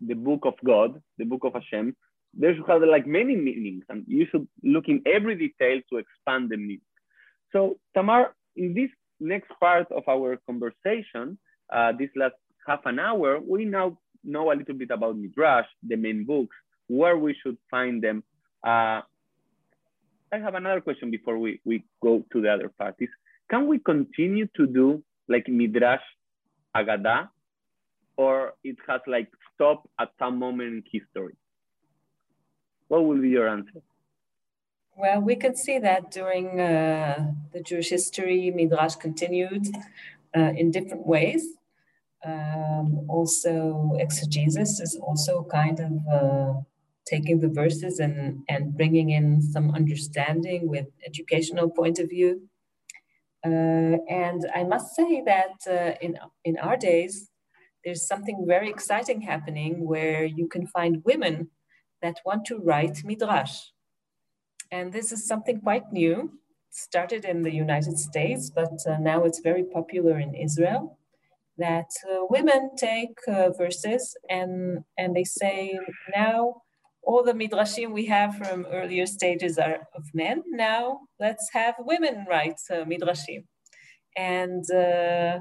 [0.00, 1.96] the book of God, the book of Hashem,
[2.34, 6.50] there should have like many meanings, and you should look in every detail to expand
[6.50, 6.80] the meaning.
[7.52, 11.38] So Tamar, in this next part of our conversation,
[11.72, 12.34] uh, this last
[12.66, 16.54] half an hour, we now know a little bit about Midrash, the main books,
[16.88, 18.22] where we should find them.
[18.64, 19.00] Uh,
[20.30, 23.08] I have another question before we, we go to the other parties.
[23.50, 26.02] Can we continue to do like Midrash
[26.76, 27.28] Agada,
[28.16, 31.36] or it has like stopped at some moment in history?
[32.88, 33.82] What will be your answer?
[34.96, 39.68] Well, we can see that during uh, the Jewish history, Midrash continued
[40.36, 41.46] uh, in different ways.
[42.24, 46.60] Um, also, exegesis is also kind of uh,
[47.06, 52.47] taking the verses and, and bringing in some understanding with educational point of view.
[53.44, 57.30] Uh, and I must say that uh, in, in our days,
[57.84, 61.50] there's something very exciting happening where you can find women
[62.02, 63.60] that want to write midrash.
[64.70, 66.32] And this is something quite new.
[66.70, 70.98] Started in the United States, but uh, now it's very popular in Israel
[71.58, 75.78] that uh, women take uh, verses and and they say
[76.14, 76.62] now
[77.08, 80.42] all the midrashim we have from earlier stages are of men.
[80.66, 80.82] Now
[81.18, 83.42] let's have women write uh, midrashim,
[84.34, 85.40] and uh,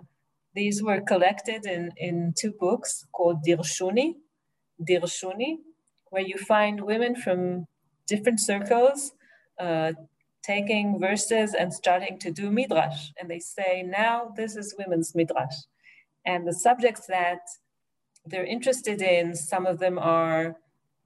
[0.56, 4.08] these were collected in in two books called Dirshuni,
[4.89, 5.51] Dirshuni,
[6.12, 7.39] where you find women from
[8.12, 8.99] different circles.
[9.60, 9.91] Uh,
[10.47, 13.12] taking verses and starting to do midrash.
[13.19, 15.58] And they say, now this is women's midrash.
[16.25, 17.41] And the subjects that
[18.25, 20.56] they're interested in, some of them are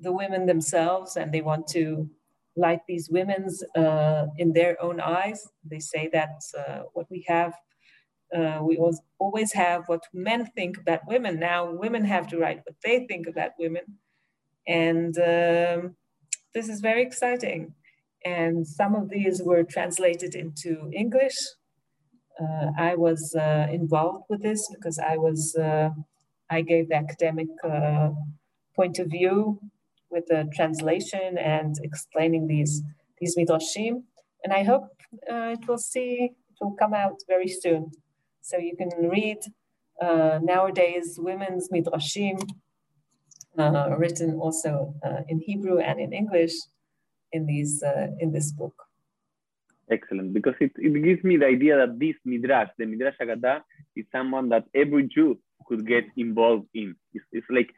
[0.02, 2.10] the women themselves, and they want to
[2.56, 5.48] light these women's uh, in their own eyes.
[5.64, 7.54] They say that uh, what we have,
[8.36, 8.78] uh, we
[9.20, 11.40] always have what men think about women.
[11.40, 13.84] Now women have to write what they think about women.
[14.68, 15.96] And um,
[16.54, 17.74] this is very exciting.
[18.26, 21.38] And some of these were translated into English
[22.42, 25.90] uh, I was uh, involved with this because I was uh,
[26.50, 27.48] I gave the academic
[28.76, 29.60] point of view
[30.12, 32.82] with the translation and explaining these
[33.20, 34.04] these midrashim,
[34.44, 34.90] and I hope
[35.28, 37.92] it will see it will come out very soon.
[38.42, 39.40] So you can read
[40.02, 42.38] nowadays women's midrashim
[43.58, 46.54] uh, written also uh, in Hebrew and in English
[47.32, 48.74] in these uh, in this book.
[49.90, 53.62] Excellent, because it, it gives me the idea that this Midrash, the Midrash Agada,
[53.96, 56.96] is someone that every Jew could get involved in.
[57.14, 57.70] It's, it's like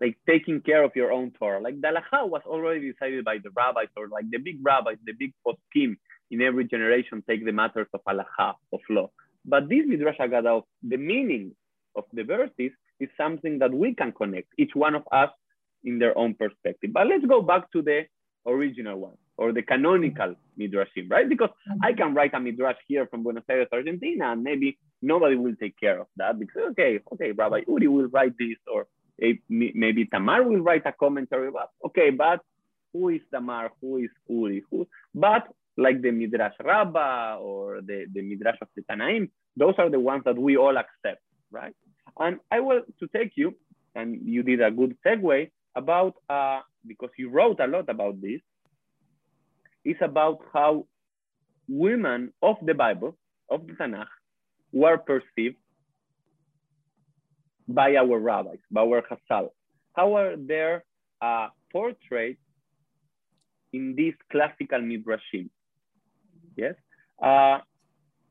[0.00, 1.60] like taking care of your own Torah.
[1.60, 5.12] Like the halacha was already decided by the rabbis or like the big rabbis, the
[5.12, 5.96] big poskim
[6.30, 9.10] in every generation take the matters of halacha, of law.
[9.44, 11.52] But this Midrash Agada, the meaning
[11.94, 15.30] of the verses is something that we can connect, each one of us
[15.84, 16.90] in their own perspective.
[16.92, 18.06] But let's go back to the
[18.46, 21.28] original one or the canonical midrashim, right?
[21.28, 21.50] Because
[21.82, 25.78] I can write a midrash here from Buenos Aires, Argentina, and maybe nobody will take
[25.78, 28.86] care of that because okay, okay, Rabbi Uri will write this, or
[29.48, 31.70] maybe Tamar will write a commentary about.
[31.86, 32.40] Okay, but
[32.92, 33.70] who is Tamar?
[33.80, 34.62] Who is Uri?
[34.70, 34.86] Who?
[35.14, 40.00] But like the midrash Rabbah or the the midrash of the Tanaim, those are the
[40.00, 41.74] ones that we all accept, right?
[42.18, 43.54] And I will to take you,
[43.94, 48.40] and you did a good segue about uh, because you wrote a lot about this
[49.84, 50.86] is about how
[51.68, 53.16] women of the Bible,
[53.50, 54.08] of the Tanakh,
[54.72, 55.56] were perceived
[57.68, 59.50] by our rabbis, by our Chazal?
[59.94, 60.84] How are their
[61.20, 62.38] uh, portrayed
[63.72, 65.48] in this classical midrashim?
[66.56, 66.74] Yes.
[67.22, 67.58] Uh,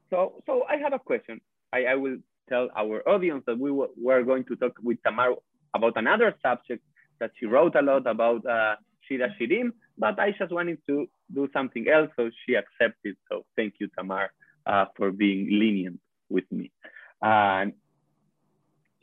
[0.10, 1.41] so, so I have a question.
[1.74, 2.17] I, I will
[2.50, 5.36] tell our audience that we were going to talk with Tamar
[5.74, 6.84] about another subject
[7.19, 11.50] that she wrote a lot about uh, Shir Hashirim, but I just wanted to do
[11.54, 13.15] something else, so she accepted.
[13.32, 14.32] So thank you, Tamar,
[14.65, 16.71] uh, for being lenient with me.
[17.21, 17.74] And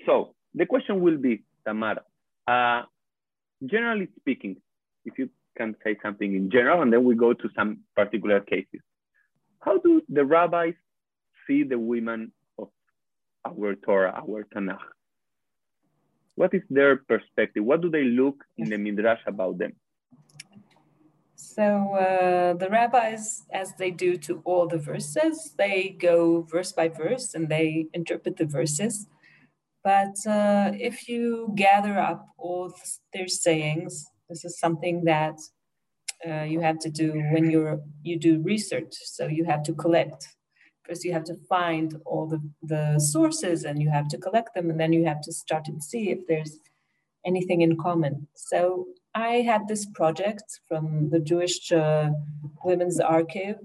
[0.06, 2.02] so the question will be, Tamar,
[2.46, 2.82] uh,
[3.64, 4.56] generally speaking,
[5.04, 8.80] if you can say something in general, and then we go to some particular cases.
[9.60, 10.74] How do the rabbis
[11.46, 12.68] see the women of
[13.44, 14.78] our Torah, our Tanakh?
[16.34, 17.64] What is their perspective?
[17.64, 19.74] What do they look in the Midrash about them?
[21.34, 26.88] So uh, the rabbis, as they do to all the verses, they go verse by
[26.88, 29.06] verse and they interpret the verses.
[29.84, 32.72] But uh, if you gather up all
[33.12, 35.38] their sayings, this is something that
[36.26, 38.94] uh, you have to do when you're you do research.
[39.04, 40.28] So you have to collect.
[40.84, 44.70] First, you have to find all the, the sources and you have to collect them,
[44.70, 46.58] and then you have to start and see if there's
[47.24, 48.28] anything in common.
[48.34, 52.10] So I had this project from the Jewish uh,
[52.64, 53.58] Women's Archive.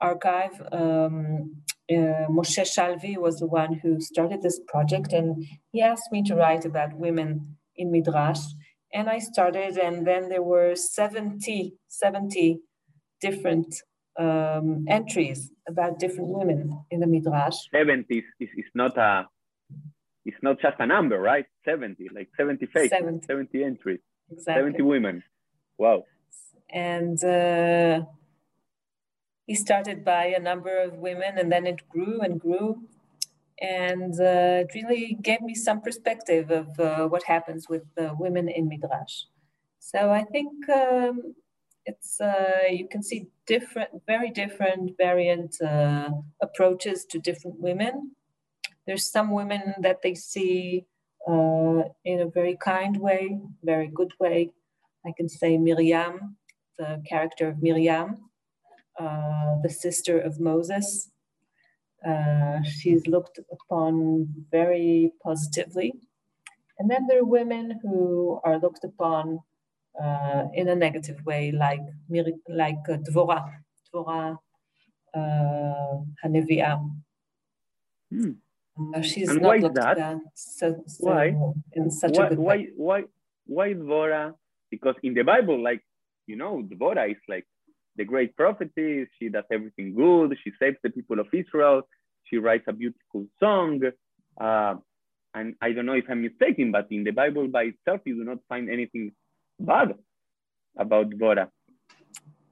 [0.00, 0.60] Archive.
[0.72, 1.56] Um,
[1.90, 6.34] uh, Moshe Shalvi was the one who started this project, and he asked me to
[6.34, 8.40] write about women in Midrash.
[8.92, 12.60] And I started, and then there were 70, 70
[13.20, 13.74] different
[14.18, 17.56] um, entries about different women in the Midrash.
[17.72, 19.26] 70 is, is, is not a
[20.24, 21.44] it's not just a number, right?
[21.66, 24.62] 70, like 70 faces, 70, 70 entries, exactly.
[24.62, 25.22] 70 women.
[25.78, 26.04] Wow.
[26.70, 28.04] And uh,
[29.46, 32.82] he started by a number of women and then it grew and grew.
[33.60, 37.84] And uh, it really gave me some perspective of uh, what happens with
[38.18, 39.24] women in Midrash.
[39.78, 41.34] So I think um,
[41.86, 46.10] it's uh, you can see different, very different variant uh,
[46.42, 48.10] approaches to different women
[48.86, 50.84] there's some women that they see
[51.26, 54.52] uh, in a very kind way, very good way.
[55.06, 56.36] I can say Miriam,
[56.78, 58.30] the character of Miriam,
[58.98, 61.10] uh, the sister of Moses.
[62.06, 65.94] Uh, she's looked upon very positively.
[66.78, 69.40] And then there are women who are looked upon
[70.00, 71.80] uh, in a negative way, like
[72.48, 73.44] like uh, Dvorah,
[73.94, 74.38] Dvorah
[75.14, 76.78] uh.
[78.10, 78.32] Hmm.
[78.92, 81.36] Uh, she's and not looked at so, so why?
[81.74, 82.68] in such why, a good why, way.
[82.76, 83.04] Why,
[83.46, 84.34] why Dvorah?
[84.70, 85.82] Because in the Bible, like,
[86.26, 87.46] you know, Dvorah is like
[87.96, 89.08] the great prophetess.
[89.18, 90.36] She does everything good.
[90.42, 91.82] She saves the people of Israel.
[92.24, 93.80] She writes a beautiful song.
[94.40, 94.74] Uh,
[95.34, 98.24] and I don't know if I'm mistaken, but in the Bible by itself, you do
[98.24, 99.12] not find anything
[99.58, 99.94] bad
[100.78, 101.12] about.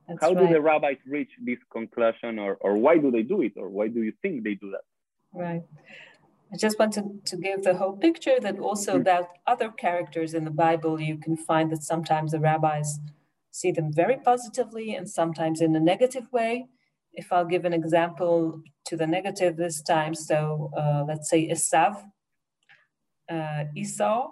[0.08, 0.48] That's How right.
[0.48, 3.88] do the rabbis reach this conclusion, or, or why do they do it, or why
[3.88, 4.84] do you think they do that?
[5.32, 5.62] Right.
[6.52, 9.52] I just wanted to give the whole picture that also about hmm.
[9.52, 12.98] other characters in the Bible, you can find that sometimes the rabbis
[13.52, 16.66] see them very positively and sometimes in a negative way.
[17.12, 22.02] If I'll give an example to the negative this time, so uh, let's say Esav,
[23.30, 24.30] uh, Esau,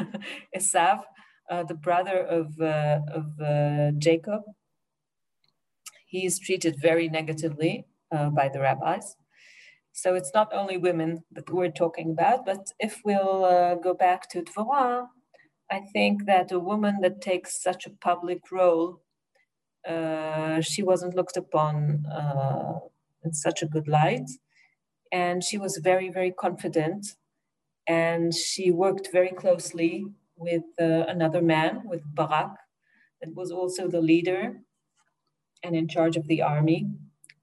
[0.56, 1.04] Esav,
[1.48, 4.42] uh, the brother of, uh, of uh, Jacob,
[6.08, 9.14] he is treated very negatively uh, by the rabbis.
[9.92, 14.42] So it's not only women that we're talking about, but if we'll go back to
[14.42, 15.06] Dvorah,
[15.70, 19.02] I think that a woman that takes such a public role,
[19.86, 22.78] uh, she wasn't looked upon uh,
[23.24, 24.28] in such a good light.
[25.12, 27.06] And she was very, very confident.
[27.86, 32.56] And she worked very closely with uh, another man, with Barak,
[33.20, 34.60] that was also the leader
[35.62, 36.88] and in charge of the army.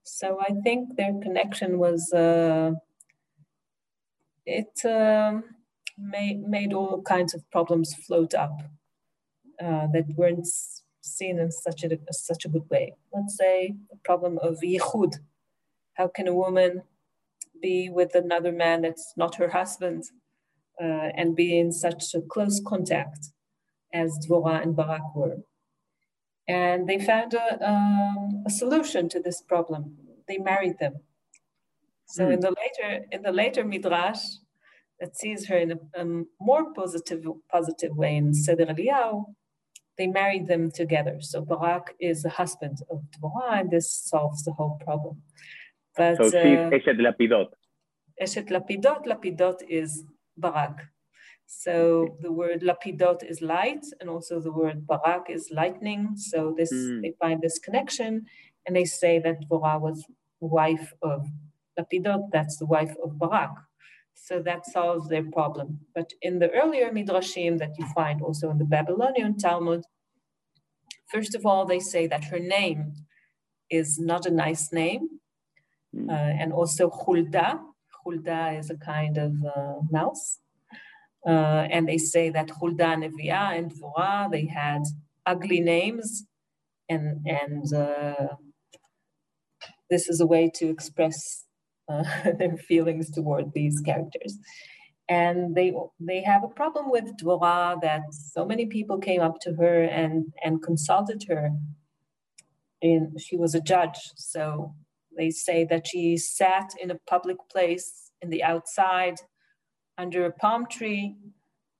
[0.03, 2.73] So I think their connection was uh,
[4.45, 5.52] it um,
[5.97, 8.57] made made all kinds of problems float up
[9.61, 10.47] uh, that weren't
[11.01, 12.93] seen in such a such a good way.
[13.13, 15.15] Let's say the problem of yichud.
[15.93, 16.83] How can a woman
[17.61, 20.03] be with another man that's not her husband
[20.81, 23.27] uh, and be in such a close contact
[23.93, 25.37] as Dvorah and Barak were?
[26.47, 29.97] and they found a, um, a solution to this problem.
[30.27, 30.95] They married them.
[32.05, 32.33] So mm.
[32.33, 34.23] in the later in the later midrash,
[34.99, 36.05] that sees her in a, a
[36.39, 39.25] more positive positive way in Seder Eliyahu,
[39.97, 41.17] they married them together.
[41.19, 45.21] So Barak is the husband of Dvorah, and this solves the whole problem.
[45.95, 47.49] But, so she's uh, Eshet Lapidot.
[48.21, 49.05] Eshet Lapidot.
[49.05, 50.03] Lapidot is
[50.37, 50.77] Barak.
[51.45, 56.15] So the word lapidot is light, and also the word barak is lightning.
[56.15, 57.01] So this mm.
[57.01, 58.25] they find this connection,
[58.65, 60.05] and they say that Dvorah was
[60.39, 61.27] wife of
[61.77, 62.31] lapidot.
[62.31, 63.55] That's the wife of Barak.
[64.15, 65.79] So that solves their problem.
[65.93, 69.83] But in the earlier midrashim that you find also in the Babylonian Talmud,
[71.11, 72.93] first of all, they say that her name
[73.69, 75.09] is not a nice name,
[75.95, 76.09] mm.
[76.09, 77.59] uh, and also Hulda.
[78.03, 80.39] Hulda is a kind of uh, mouse.
[81.25, 84.83] Uh, and they say that Hulda Neviah and Dvorah, they had
[85.25, 86.25] ugly names,
[86.89, 88.35] and and uh,
[89.89, 91.45] this is a way to express
[91.89, 92.03] uh,
[92.37, 94.37] their feelings toward these characters.
[95.09, 99.53] And they they have a problem with Dvorah that so many people came up to
[99.55, 101.51] her and and consulted her.
[102.81, 104.73] In she was a judge, so
[105.17, 109.19] they say that she sat in a public place in the outside
[109.97, 111.15] under a palm tree,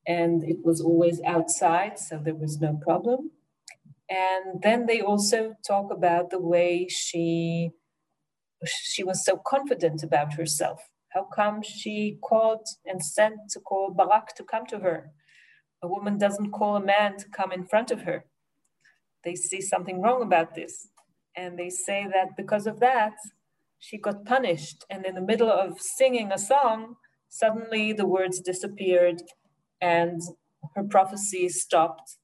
[0.05, 3.31] and it was always outside, so there was no problem.
[4.09, 7.71] And then they also talk about the way she
[8.65, 10.81] she was so confident about herself.
[11.09, 15.11] How come she called and sent to call Barak to come to her?
[15.83, 18.25] A woman doesn't call a man to come in front of her.
[19.23, 20.87] They see something wrong about this.
[21.35, 23.13] And they say that because of that,
[23.79, 24.85] she got punished.
[24.89, 26.95] And in the middle of singing a song,
[27.29, 29.21] suddenly the words disappeared
[29.81, 30.21] and
[30.75, 32.17] her prophecy stopped.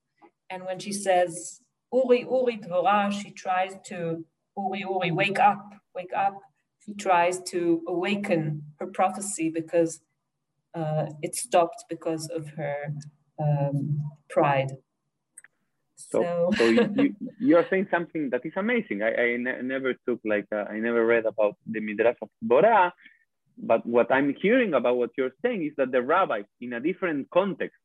[0.50, 1.62] And when she says,
[1.94, 4.26] Uri, Uri, Dvorah, she tries to,
[4.58, 5.64] Uri, Uri, wake up
[6.00, 6.36] wake up,
[6.84, 8.42] she tries to awaken
[8.80, 9.92] her prophecy because
[10.80, 12.78] uh, it stopped because of her
[13.44, 13.78] um,
[14.30, 14.72] pride.
[15.96, 17.16] So, so, so you,
[17.48, 18.98] you, are saying something that is amazing.
[19.04, 22.92] I, I ne never took like, uh, I never read about the Midrash of Dvorah,
[23.58, 27.30] but what I'm hearing about what you're saying is that the rabbis, in a different
[27.40, 27.80] context,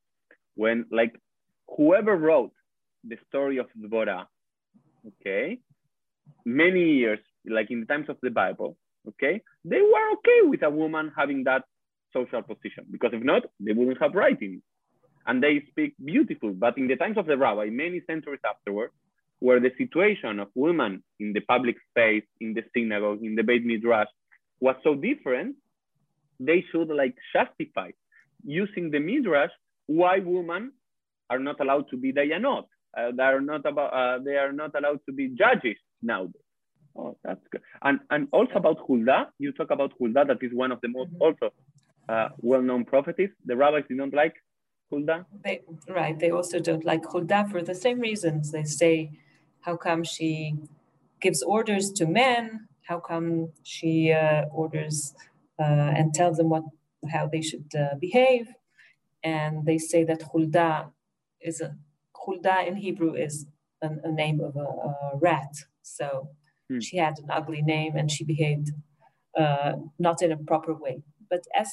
[0.54, 1.14] when like
[1.76, 2.54] whoever wrote
[3.02, 4.24] the story of Dvorah,
[5.10, 5.58] okay,
[6.44, 8.76] many years like in the times of the Bible,
[9.08, 11.64] okay, they were okay with a woman having that
[12.12, 14.62] social position because if not, they wouldn't have writing.
[15.26, 16.52] And they speak beautiful.
[16.52, 18.92] But in the times of the rabbi, many centuries afterwards,
[19.40, 23.64] where the situation of women in the public space, in the synagogue, in the Beit
[23.64, 24.08] Midrash
[24.60, 25.56] was so different,
[26.38, 27.90] they should like justify
[28.44, 29.50] using the Midrash
[29.86, 30.72] why women
[31.30, 32.64] are not allowed to be dayanot.
[32.96, 33.92] Uh, they are not about.
[33.92, 36.42] Uh, they are not allowed to be judges nowadays.
[36.96, 37.62] Oh, that's good.
[37.82, 41.10] And and also about Hulda, you talk about Hulda, that is one of the most
[41.10, 41.26] mm -hmm.
[41.26, 41.46] also
[42.08, 43.30] uh, well-known prophetess.
[43.46, 44.34] The rabbis did not like
[44.90, 45.26] Hulda.
[45.42, 46.18] They, right.
[46.18, 48.52] They also don't like Hulda for the same reasons.
[48.52, 49.10] They say,
[49.60, 50.54] how come she
[51.20, 52.68] gives orders to men?
[52.82, 55.14] How come she uh, orders
[55.58, 56.64] uh, and tells them what
[57.10, 58.46] how they should uh, behave?
[59.22, 60.90] And they say that Hulda
[61.40, 61.74] is a
[62.14, 63.46] Hulda in Hebrew is
[63.80, 65.54] an, a name of a, a rat.
[65.82, 66.28] So
[66.70, 66.80] Hmm.
[66.80, 68.70] She had an ugly name and she behaved
[69.38, 71.02] uh, not in a proper way.
[71.30, 71.70] But as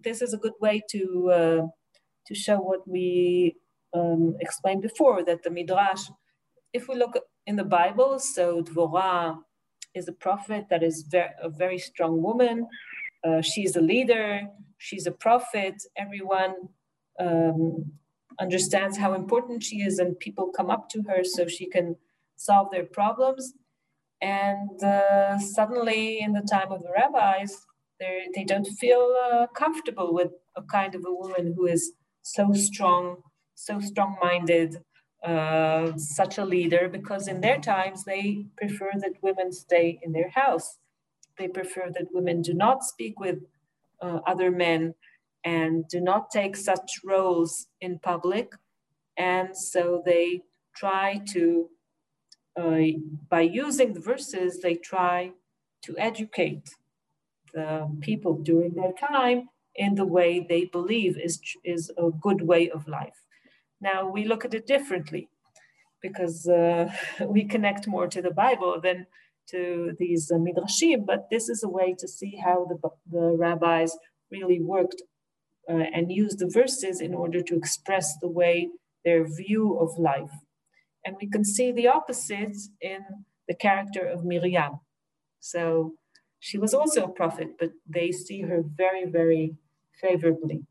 [0.00, 1.66] this is a good way to uh,
[2.26, 3.56] to show what we
[3.94, 6.04] um, explained before that the midrash,
[6.72, 9.38] if we look in the Bible, so Dvorah
[9.94, 12.66] is a prophet that is very, a very strong woman.
[13.24, 14.42] Uh, she's a leader.
[14.78, 15.82] She's a prophet.
[15.96, 16.54] Everyone
[17.20, 17.92] um,
[18.40, 21.96] understands how important she is, and people come up to her so she can
[22.36, 23.52] solve their problems.
[24.22, 27.66] And uh, suddenly, in the time of the rabbis,
[28.34, 31.92] they don't feel uh, comfortable with a kind of a woman who is
[32.22, 33.16] so strong,
[33.54, 34.78] so strong minded,
[35.24, 40.30] uh, such a leader, because in their times they prefer that women stay in their
[40.30, 40.78] house.
[41.38, 43.38] They prefer that women do not speak with
[44.00, 44.94] uh, other men
[45.44, 48.52] and do not take such roles in public.
[49.16, 50.42] And so they
[50.76, 51.68] try to
[52.56, 52.80] uh,
[53.28, 55.32] by using the verses, they try
[55.82, 56.74] to educate
[57.54, 62.70] the people during their time in the way they believe is, is a good way
[62.70, 63.24] of life.
[63.80, 65.28] Now, we look at it differently
[66.00, 66.92] because uh,
[67.26, 69.06] we connect more to the Bible than
[69.48, 72.78] to these uh, midrashim, but this is a way to see how the,
[73.10, 73.96] the rabbis
[74.30, 75.02] really worked
[75.68, 78.68] uh, and used the verses in order to express the way
[79.04, 80.30] their view of life
[81.04, 83.00] and we can see the opposite in
[83.48, 84.80] the character of Miriam.
[85.40, 85.94] So
[86.38, 89.56] she was also a prophet, but they see her very, very
[90.00, 90.64] favorably.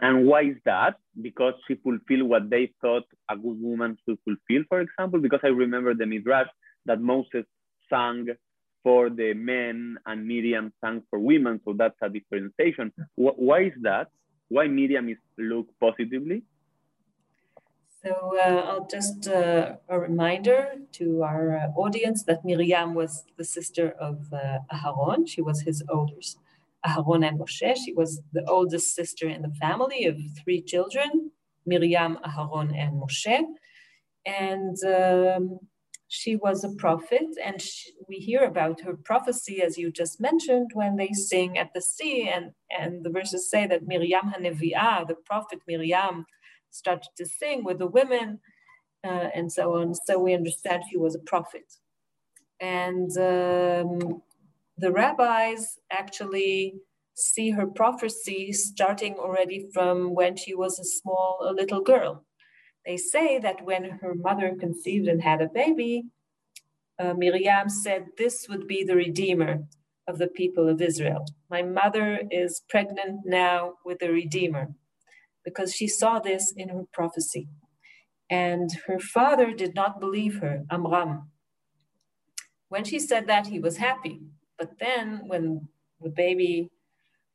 [0.00, 0.96] And why is that?
[1.20, 5.20] Because she fulfilled what they thought a good woman should fulfill, for example.
[5.20, 6.46] Because I remember the Midrash
[6.86, 7.44] that Moses
[7.90, 8.28] sang
[8.82, 11.60] for the men and Miriam sang for women.
[11.64, 12.92] So that's a differentiation.
[13.16, 14.08] Why is that?
[14.52, 16.42] why Miriam is looked positively?
[18.04, 23.44] So uh, I'll just uh, a reminder to our uh, audience that Miriam was the
[23.44, 25.28] sister of uh, Aharon.
[25.28, 26.38] She was his oldest.
[26.84, 27.76] Aharon and Moshe.
[27.76, 31.30] She was the oldest sister in the family of three children,
[31.64, 33.44] Miriam, Aharon, and Moshe.
[34.26, 35.60] And um,
[36.08, 40.72] she was a prophet, and she, we hear about her prophecy, as you just mentioned,
[40.74, 45.14] when they sing at the sea, and, and the verses say that Miriam Hanevi'ah, the
[45.24, 46.26] prophet Miriam,
[46.72, 48.40] started to sing with the women
[49.04, 49.94] uh, and so on.
[49.94, 51.72] So we understand she was a prophet.
[52.60, 54.22] And um,
[54.78, 56.74] the rabbis actually
[57.14, 62.24] see her prophecy starting already from when she was a small, a little girl.
[62.86, 66.04] They say that when her mother conceived and had a baby,
[66.98, 69.64] uh, Miriam said, This would be the Redeemer
[70.08, 71.24] of the people of Israel.
[71.50, 74.68] My mother is pregnant now with the Redeemer
[75.44, 77.48] because she saw this in her prophecy.
[78.30, 81.30] And her father did not believe her, Amram.
[82.68, 84.20] When she said that, he was happy.
[84.58, 85.68] But then, when
[86.00, 86.70] the baby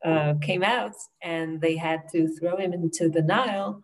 [0.03, 3.81] uh, came out and they had to throw him into the Nile,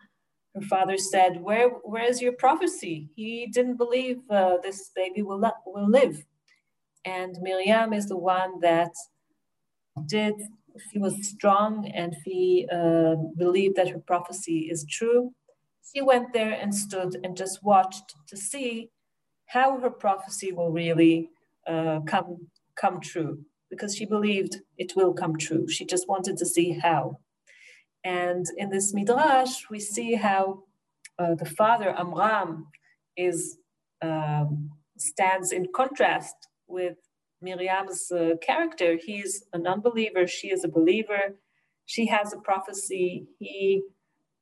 [0.56, 3.10] her father said, Where, where is your prophecy?
[3.16, 6.24] He didn't believe uh, this baby will, will live.
[7.06, 8.92] And Miriam is the one that
[10.08, 10.36] did
[10.92, 15.34] she was strong and she uh, believed that her prophecy is true.
[15.94, 18.90] She went there and stood and just watched to see
[19.46, 21.30] how her prophecy will really
[21.68, 25.68] uh, come come true because she believed it will come true.
[25.68, 27.20] She just wanted to see how.
[28.04, 30.64] And in this midrash, we see how
[31.20, 32.68] uh, the father Amram
[33.16, 33.58] is
[34.02, 36.36] um, stands in contrast
[36.68, 36.98] with
[37.44, 38.98] Miriam's uh, character.
[39.04, 41.36] He's an unbeliever, she is a believer.
[41.86, 43.84] She has a prophecy, he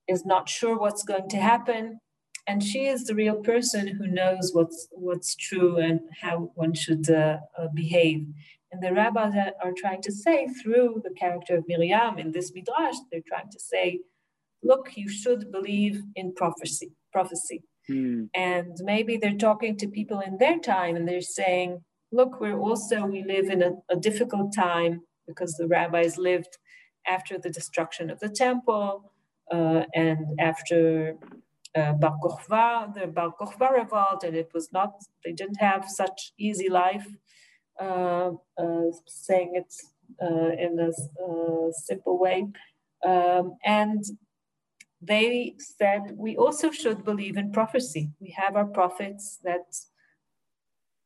[0.07, 1.99] is not sure what's going to happen.
[2.47, 7.09] And she is the real person who knows what's what's true and how one should
[7.09, 8.25] uh, uh, behave.
[8.71, 9.33] And the rabbis
[9.63, 13.59] are trying to say through the character of Miriam in this midrash, they're trying to
[13.59, 13.99] say,
[14.63, 16.91] look, you should believe in prophecy.
[17.11, 17.63] Prophecy.
[17.87, 18.25] Hmm.
[18.33, 21.81] And maybe they're talking to people in their time and they're saying,
[22.11, 26.57] look, we're also, we live in a, a difficult time because the rabbis lived
[27.07, 29.11] after the destruction of the temple
[29.51, 31.15] uh, and after
[31.75, 34.93] uh, Bar Kokhba, the Bar Kokhba revolt, and it was not,
[35.23, 37.07] they didn't have such easy life,
[37.79, 39.73] uh, uh, saying it
[40.21, 40.89] uh, in a
[41.23, 42.45] uh, simple way.
[43.05, 44.03] Um, and
[45.01, 48.11] they said, we also should believe in prophecy.
[48.19, 49.65] We have our prophets that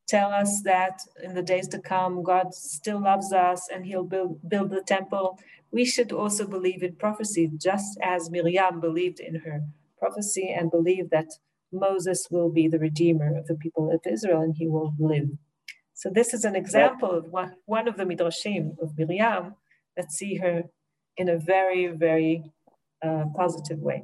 [0.08, 4.40] tell us that in the days to come, God still loves us and he'll build,
[4.48, 5.40] build the temple.
[5.72, 9.62] We should also believe in prophecy, just as Miriam believed in her
[9.98, 11.28] prophecy and believed that
[11.72, 15.30] Moses will be the redeemer of the people of Israel and he will live.
[15.94, 19.56] So this is an example of one, one of the midrashim of Miriam
[19.98, 20.64] that see her
[21.18, 22.44] in a very, very
[23.06, 24.04] uh, positive way.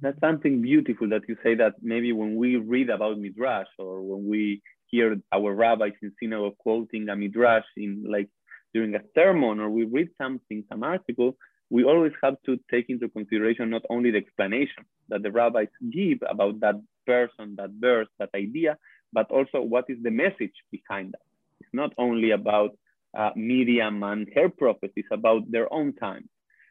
[0.00, 4.28] That's something beautiful that you say that maybe when we read about midrash or when
[4.28, 4.62] we
[4.92, 8.28] hear our rabbis in synagogue quoting a midrash in like
[8.74, 11.36] during a sermon or we read something, some article,
[11.70, 16.18] we always have to take into consideration not only the explanation that the rabbis give
[16.28, 16.76] about that
[17.06, 18.76] person, that verse, that idea,
[19.12, 21.26] but also what is the message behind that.
[21.60, 22.76] It's not only about
[23.16, 26.28] uh, Miriam and her prophecy, it's about their own time.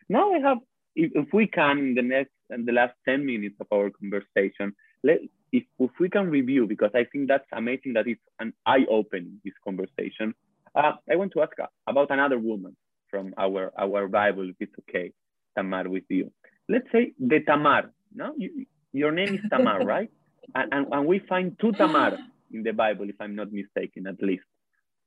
[0.10, 0.58] Now I have,
[0.96, 4.76] if, if we can, in the next and the last 10 minutes of our conversation,
[5.04, 5.20] let,
[5.52, 9.54] if, if we can review, because I think that's amazing that it's an eye-opening, this
[9.64, 10.34] conversation.
[10.74, 11.54] Uh, I want to ask
[11.88, 12.76] about another woman
[13.10, 15.12] from our, our Bible, if it's okay,
[15.58, 16.32] Tamar, with you.
[16.70, 18.34] Let's say the Tamar, no?
[18.38, 20.10] You, your name is Tamar, right?
[20.56, 22.18] And, and, and, we find two Tamar
[22.54, 24.44] in the Bible, if I'm not mistaken, at least.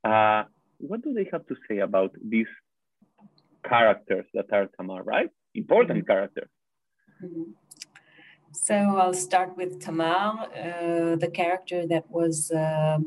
[0.05, 0.45] Uh,
[0.79, 2.47] what do they have to say about these
[3.67, 5.31] characters that are Tamar, right?
[5.55, 6.13] Important mm -hmm.
[6.13, 6.51] characters.
[7.23, 7.64] Mm -hmm.
[8.55, 12.99] So I'll start with Tamar, uh, the character that was, uh,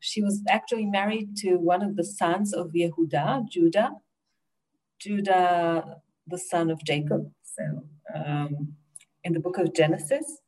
[0.00, 3.92] she was actually married to one of the sons of Yehuda, Judah,
[5.00, 8.74] Judah, the son of Jacob, so um,
[9.22, 10.40] in the book of Genesis.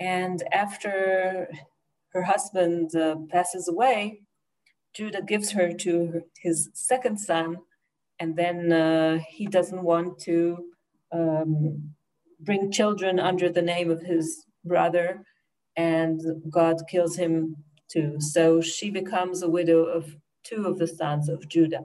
[0.00, 1.48] And after
[2.14, 4.22] her husband uh, passes away,
[4.94, 7.58] Judah gives her to his second son,
[8.18, 10.64] and then uh, he doesn't want to
[11.12, 11.94] um,
[12.40, 15.22] bring children under the name of his brother,
[15.76, 16.20] and
[16.50, 17.56] God kills him
[17.90, 18.16] too.
[18.18, 21.84] So she becomes a widow of two of the sons of Judah.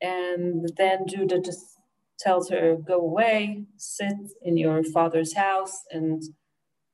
[0.00, 1.78] And then Judah just
[2.18, 6.22] tells her, Go away, sit in your father's house, and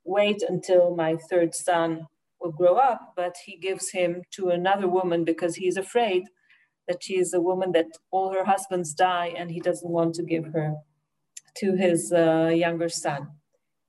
[0.03, 2.07] wait until my third son
[2.39, 3.13] will grow up.
[3.15, 6.23] But he gives him to another woman because he's afraid
[6.87, 10.23] that she is a woman that all her husbands die and he doesn't want to
[10.23, 10.75] give her
[11.57, 13.27] to his uh, younger son.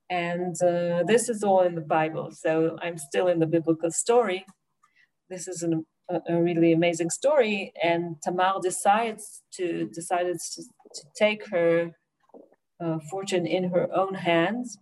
[0.09, 2.31] And uh, this is all in the Bible.
[2.31, 4.45] So I'm still in the biblical story.
[5.29, 7.73] This is an, a, a, really amazing story.
[7.83, 10.62] And Tamar decides to decided to,
[10.95, 11.91] to take her
[12.79, 14.79] uh, fortune in her own hands.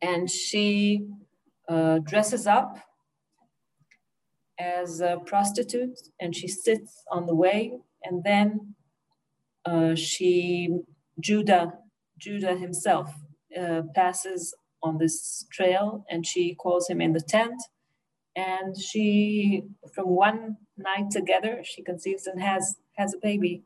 [0.00, 1.06] And she
[1.68, 2.78] uh, dresses up
[4.58, 7.72] as a prostitute and she sits on the way
[8.04, 8.74] and then
[9.64, 10.68] uh, she
[11.20, 11.72] judah
[12.18, 13.10] judah himself
[13.58, 17.60] uh, passes on this trail and she calls him in the tent.
[18.36, 19.62] And she
[19.94, 23.62] from one night together she conceives and has has a baby.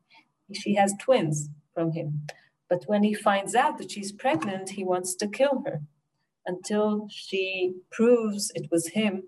[0.52, 2.26] She has twins from him.
[2.68, 5.80] But when he finds out that she's pregnant he wants to kill her
[6.46, 9.22] until she proves it was him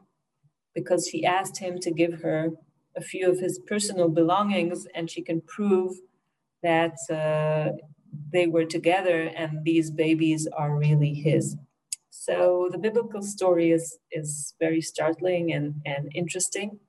[0.75, 2.51] because he asked him to give her
[2.97, 5.97] a few of his personal belongings and she can prove
[6.63, 7.73] that uh,
[8.33, 11.57] they were together and these babies are really his.
[12.11, 16.81] So the biblical story is, is very startling and, and interesting.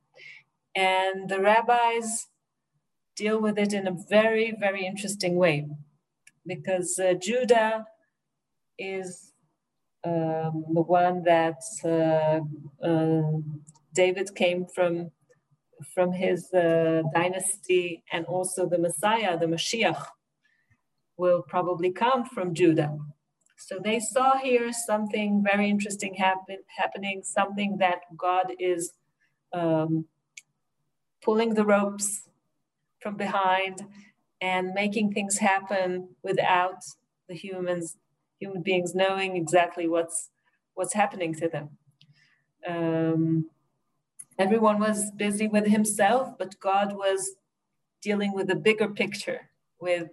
[0.75, 2.27] And the rabbis
[3.15, 5.67] deal with it in a very, very interesting way
[6.45, 7.85] because uh, Judah
[8.77, 9.33] is
[10.03, 12.39] um, the one that uh,
[12.85, 13.31] uh,
[13.93, 15.11] David came from
[15.95, 20.05] from his uh, dynasty, and also the Messiah, the Mashiach,
[21.21, 22.91] will probably come from Judah.
[23.67, 28.93] So they saw here something very interesting happen, happening, something that God is
[29.53, 30.05] um,
[31.25, 32.07] pulling the ropes
[33.03, 33.75] from behind
[34.41, 35.89] and making things happen
[36.23, 36.79] without
[37.29, 37.97] the humans,
[38.39, 40.17] human beings knowing exactly what's
[40.73, 41.67] what's happening to them.
[42.71, 43.21] Um,
[44.45, 47.21] everyone was busy with himself, but God was
[48.07, 49.41] dealing with a bigger picture,
[49.79, 50.09] with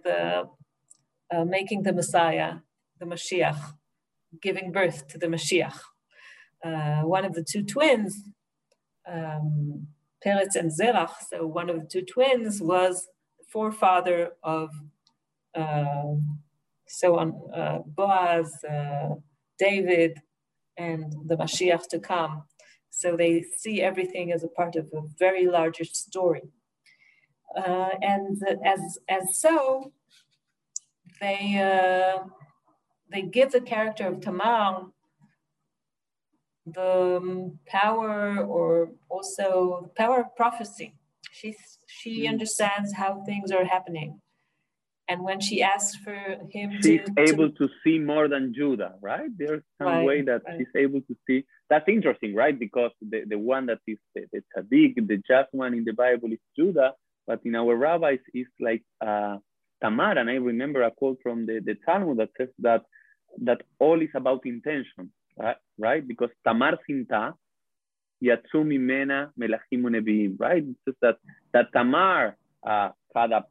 [1.31, 2.55] uh, making the Messiah,
[2.99, 3.73] the Mashiach,
[4.41, 5.79] giving birth to the Mashiach.
[6.63, 8.23] Uh, one of the two twins,
[9.07, 9.87] um,
[10.25, 13.07] Peretz and Zerach, so one of the two twins was
[13.47, 14.69] forefather of
[15.55, 16.15] uh,
[16.89, 19.15] so on uh, Boaz, uh,
[19.57, 20.19] David,
[20.77, 22.43] and the Mashiach to come.
[22.89, 26.49] So they see everything as a part of a very larger story.
[27.55, 29.91] Uh, and as, as so,
[31.21, 32.23] they, uh,
[33.11, 34.85] they give the character of Tamar
[36.73, 40.95] the um, power or also power of prophecy.
[41.31, 41.55] She,
[41.87, 42.29] she mm.
[42.29, 44.21] understands how things are happening.
[45.07, 48.93] And when she asks for him she's to, able to, to, see more than Judah,
[49.01, 49.29] right?
[49.35, 50.59] There's some right, way that right.
[50.59, 51.45] she's able to see.
[51.67, 52.57] That's interesting, right?
[52.57, 56.31] Because the, the one that is the, the tzaddik, the just one in the Bible
[56.31, 56.93] is Judah,
[57.25, 59.37] but in our rabbis is like uh,
[59.81, 60.17] Tamar.
[60.17, 62.83] And I remember a quote from the, the Talmud that says that
[63.41, 65.57] that all is about intention, right?
[65.77, 66.07] right?
[66.07, 67.33] Because Tamar sinta,
[68.23, 70.63] yatsu mimena melachim neviim, right?
[70.63, 71.17] It's just that,
[71.53, 73.45] that Tamar uh, had a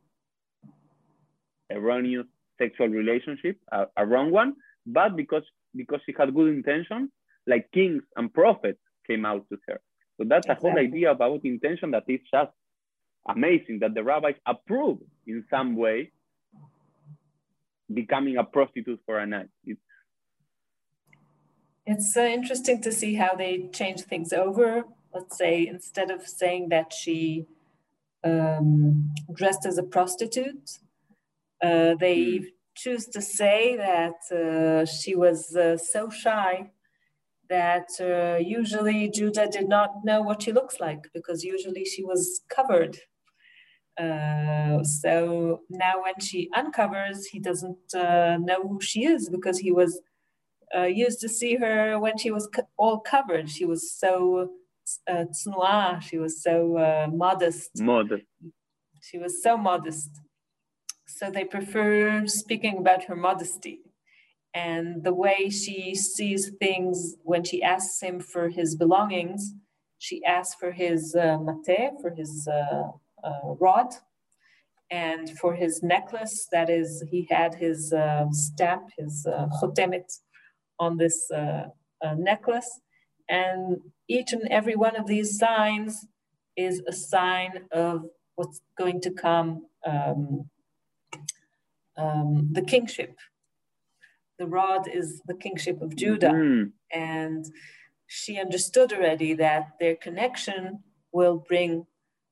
[1.70, 2.26] erroneous
[2.58, 4.54] sexual relationship, a, a wrong one,
[4.86, 5.44] but because
[5.76, 7.10] because she had good intention,
[7.46, 9.80] like kings and prophets came out to her.
[10.16, 10.70] So that's exactly.
[10.70, 12.50] a whole idea about intention that is just
[13.28, 16.10] amazing that the rabbis approve in some way
[17.92, 19.48] becoming a prostitute for a night.
[19.64, 19.80] It's,
[21.86, 24.84] it's uh, interesting to see how they change things over.
[25.14, 27.46] Let's say instead of saying that she
[28.24, 30.78] um, dressed as a prostitute,
[31.62, 32.44] uh, they mm.
[32.76, 36.70] choose to say that uh, she was uh, so shy
[37.48, 42.42] that uh, usually Judah did not know what she looks like because usually she was
[42.48, 42.98] covered.
[43.98, 50.00] Uh, so now when she uncovers, he doesn't know who she is because he was
[50.86, 53.48] used to see her when she was co- all covered.
[53.50, 54.50] She was so
[55.06, 55.24] uh,
[56.00, 57.70] she was so modest.
[57.80, 58.24] Modest.
[59.02, 60.10] She was so modest.
[61.06, 63.80] So they prefer speaking about her modesty
[64.54, 69.54] and the way she sees things when she asks him for his belongings.
[69.98, 72.48] She asks for his uh, mate, for his
[73.24, 73.94] uh, rod,
[74.90, 76.48] and for his necklace.
[76.52, 80.10] That is, he had his uh, stamp, his uh, chotemet,
[80.78, 81.64] on this uh,
[82.04, 82.80] uh, necklace.
[83.28, 86.06] And each and every one of these signs
[86.56, 88.04] is a sign of
[88.36, 90.48] what's going to come um,
[91.96, 93.16] um, the kingship.
[94.38, 96.30] The rod is the kingship of Judah.
[96.30, 96.72] Mm.
[96.92, 97.44] And
[98.06, 101.86] she understood already that their connection will bring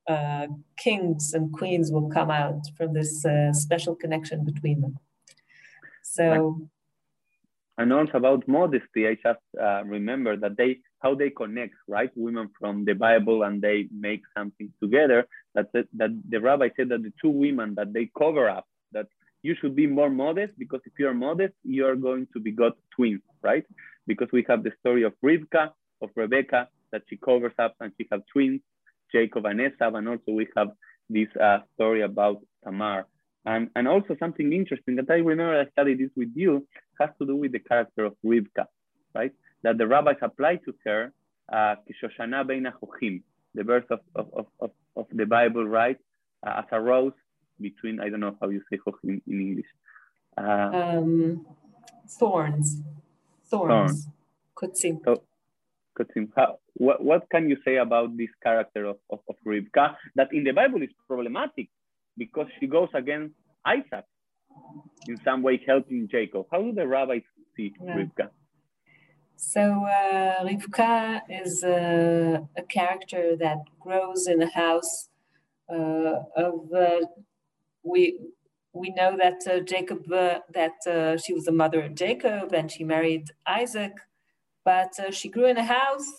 [0.08, 0.46] uh,
[0.78, 4.98] kings and queens will come out from this uh, special connection between them.
[6.02, 6.68] So,
[7.78, 12.10] and also about modesty, I just uh, remember that they how they connect, right?
[12.14, 15.26] Women from the Bible and they make something together.
[15.54, 19.06] That the, that the rabbi said that the two women that they cover up that
[19.42, 22.50] you should be more modest because if you are modest, you are going to be
[22.50, 23.64] God twins, right?
[24.06, 28.06] Because we have the story of Rivka, of Rebecca, that she covers up and she
[28.10, 28.60] has twins,
[29.12, 30.68] Jacob and Esau, and also we have
[31.08, 33.06] this uh, story about Tamar.
[33.44, 36.66] And, and also something interesting that I remember I studied this with you
[36.98, 38.66] has to do with the character of Rivka,
[39.14, 39.32] right?
[39.62, 41.12] That the rabbis applied to her
[41.52, 41.76] uh,
[43.56, 45.96] the verse of, of, of, of the Bible, right?
[46.46, 47.12] Uh, as a rose
[47.60, 49.66] between, I don't know how you say Hochim in English.
[50.36, 51.46] Uh, um,
[52.18, 52.82] thorns.
[53.48, 54.08] Thorns.
[54.54, 55.00] Kutzim.
[55.04, 55.22] So,
[56.36, 60.44] How, what, what can you say about this character of, of, of Rivka that in
[60.44, 61.68] the Bible is problematic
[62.16, 63.34] because she goes against
[63.64, 64.04] Isaac
[65.08, 66.46] in some way helping Jacob.
[66.50, 67.22] How do the rabbis
[67.56, 67.94] see yeah.
[67.94, 68.28] Rivka?
[69.36, 75.08] So uh, Rivka is a, a, character that grows in a house
[75.70, 77.00] uh, of uh,
[77.82, 78.18] we
[78.72, 82.70] we know that uh, Jacob uh, that uh, she was the mother of Jacob and
[82.70, 83.92] she married Isaac,
[84.66, 86.10] but uh, she grew in a house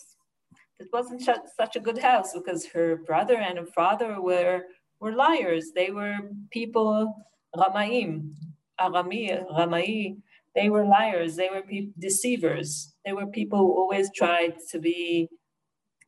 [0.78, 1.22] that wasn't
[1.60, 4.62] such a good house because her brother and her father were
[5.00, 5.66] were liars.
[5.74, 6.16] They were
[6.50, 7.14] people,
[7.54, 8.32] Ramaim,
[8.80, 10.16] Arami, Ramai,
[10.54, 11.36] they were liars.
[11.36, 11.62] They were
[11.98, 12.94] deceivers.
[13.04, 15.28] They were people who always tried to be,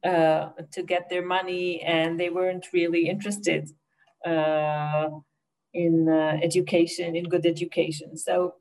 [0.04, 3.70] uh, to get their money and they weren't really interested
[4.26, 5.08] uh,
[5.72, 8.16] in uh, education, in good education.
[8.16, 8.54] So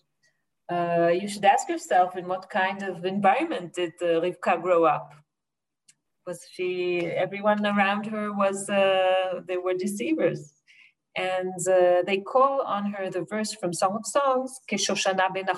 [0.71, 5.11] uh, you should ask yourself in what kind of environment did uh, Rivka grow up?
[6.29, 10.41] was she everyone around her was uh, they were deceivers
[11.15, 15.49] and uh, they call on her the verse from song of songs "Keshoshana ben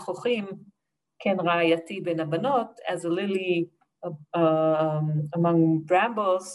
[1.24, 3.70] ken rayati ben abanot as a lily
[4.07, 6.47] uh, um, among brambles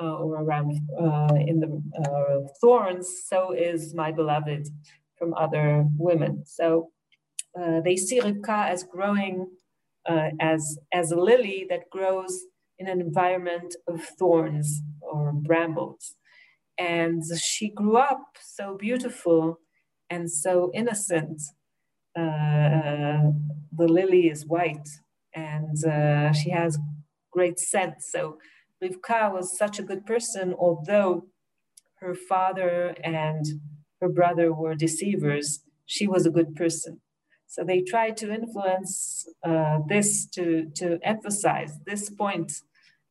[0.00, 0.72] uh, or around
[1.02, 1.70] uh, in the
[2.02, 3.38] uh, thorns so
[3.68, 4.64] is my beloved
[5.18, 6.90] from other women so
[7.54, 9.46] they see Rivka as growing
[10.40, 12.44] as as a lily that grows
[12.78, 16.16] in an environment of thorns or brambles.
[16.78, 19.60] And she grew up so beautiful
[20.10, 21.40] and so innocent.
[22.16, 23.30] Uh,
[23.74, 24.88] the lily is white
[25.34, 26.78] and uh, she has
[27.30, 27.94] great scent.
[28.00, 28.38] So
[28.82, 31.26] Rivka was such a good person, although
[32.00, 33.44] her father and
[34.00, 37.00] her brother were deceivers, she was a good person.
[37.52, 42.50] So they tried to influence uh, this to, to emphasize this point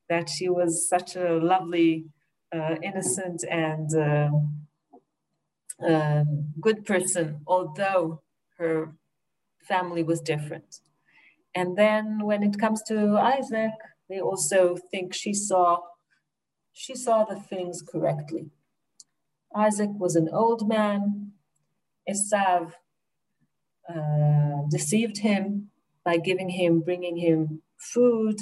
[0.09, 2.05] that she was such a lovely,
[2.51, 3.87] uh, innocent, and
[5.87, 6.23] uh,
[6.59, 8.23] good person, although
[8.57, 8.95] her
[9.61, 10.79] family was different.
[11.53, 13.77] And then when it comes to Isaac,
[14.09, 15.81] they also think she saw
[16.73, 18.49] she saw the things correctly.
[19.55, 21.33] Isaac was an old man.
[22.09, 22.71] Esav
[23.89, 25.69] uh, deceived him
[26.03, 28.41] by giving him, bringing him food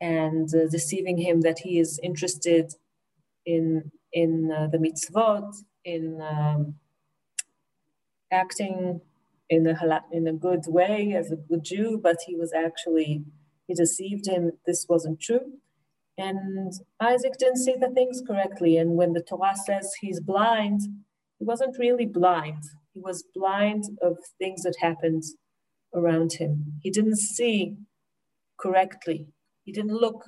[0.00, 2.72] and uh, deceiving him that he is interested
[3.44, 5.54] in in uh, the mitzvot,
[5.84, 6.74] in um,
[8.30, 9.00] acting
[9.50, 13.24] in a in a good way as a good Jew, but he was actually
[13.66, 14.52] he deceived him.
[14.66, 15.52] This wasn't true,
[16.16, 18.76] and Isaac didn't see the things correctly.
[18.76, 20.82] And when the Torah says he's blind,
[21.38, 22.62] he wasn't really blind.
[22.98, 25.22] He was blind of things that happened
[25.94, 26.80] around him.
[26.82, 27.76] He didn't see
[28.58, 29.28] correctly
[29.68, 30.24] he didn't look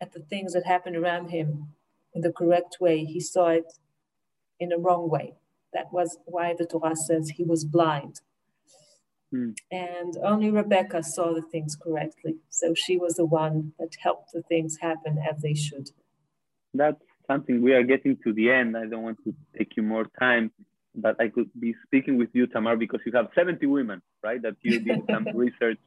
[0.00, 1.74] at the things that happened around him
[2.14, 3.04] in the correct way.
[3.04, 3.70] He saw it
[4.58, 5.34] in a wrong way.
[5.74, 8.22] That was why the Torah says he was blind.
[9.30, 9.50] Hmm.
[9.70, 12.36] And only Rebecca saw the things correctly.
[12.48, 15.90] So she was the one that helped the things happen as they should.
[16.72, 18.74] That's something we are getting to the end.
[18.74, 20.50] I don't want to take you more time,
[20.96, 24.40] but I could be speaking with you, Tamar, because you have 70 women, right?
[24.42, 25.78] That you did some research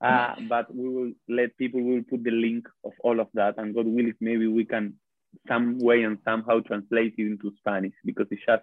[0.00, 3.54] uh, but we will let people we will put the link of all of that
[3.58, 4.94] and god willing maybe we can
[5.48, 8.62] some way and somehow translate it into spanish because it's just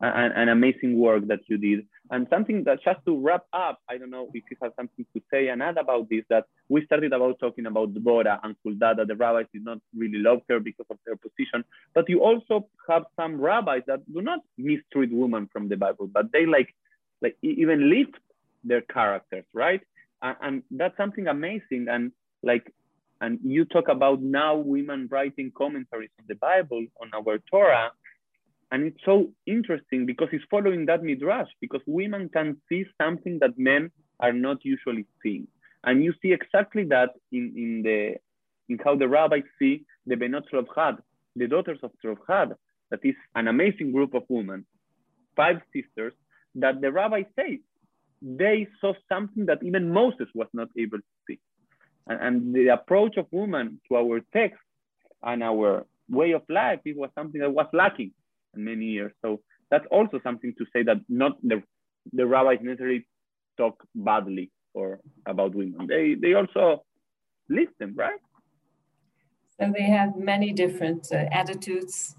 [0.00, 4.10] an, amazing work that you did and something that just to wrap up i don't
[4.10, 7.38] know if you have something to say and add about this that we started about
[7.38, 9.04] talking about Dvorah and Hulda.
[9.06, 13.04] the rabbis did not really love her because of their position but you also have
[13.16, 16.74] some rabbis that do not mistreat women from the bible but they like
[17.22, 18.16] like even lift
[18.64, 19.80] their characters, right?
[20.22, 21.86] And, and that's something amazing.
[21.88, 22.72] And like,
[23.20, 27.92] and you talk about now women writing commentaries on the Bible, on our Torah,
[28.72, 33.58] and it's so interesting because it's following that midrash because women can see something that
[33.58, 33.90] men
[34.20, 35.48] are not usually seeing.
[35.84, 38.14] And you see exactly that in, in the
[38.68, 40.98] in how the rabbis see the Benot Tzlofchad,
[41.34, 42.54] the daughters of Tzlofchad,
[42.90, 44.64] that is an amazing group of women,
[45.34, 46.12] five sisters,
[46.54, 47.58] that the rabbi says
[48.22, 51.40] they saw something that even Moses was not able to see.
[52.06, 54.60] And, and the approach of women to our text
[55.22, 58.12] and our way of life, it was something that was lacking
[58.54, 59.12] many years.
[59.22, 59.40] So
[59.70, 61.62] that's also something to say that not the,
[62.12, 63.06] the rabbis necessarily
[63.56, 65.86] talk badly or about women.
[65.86, 66.84] They, they also
[67.48, 68.20] listen, right?
[69.60, 72.16] So they have many different uh, attitudes.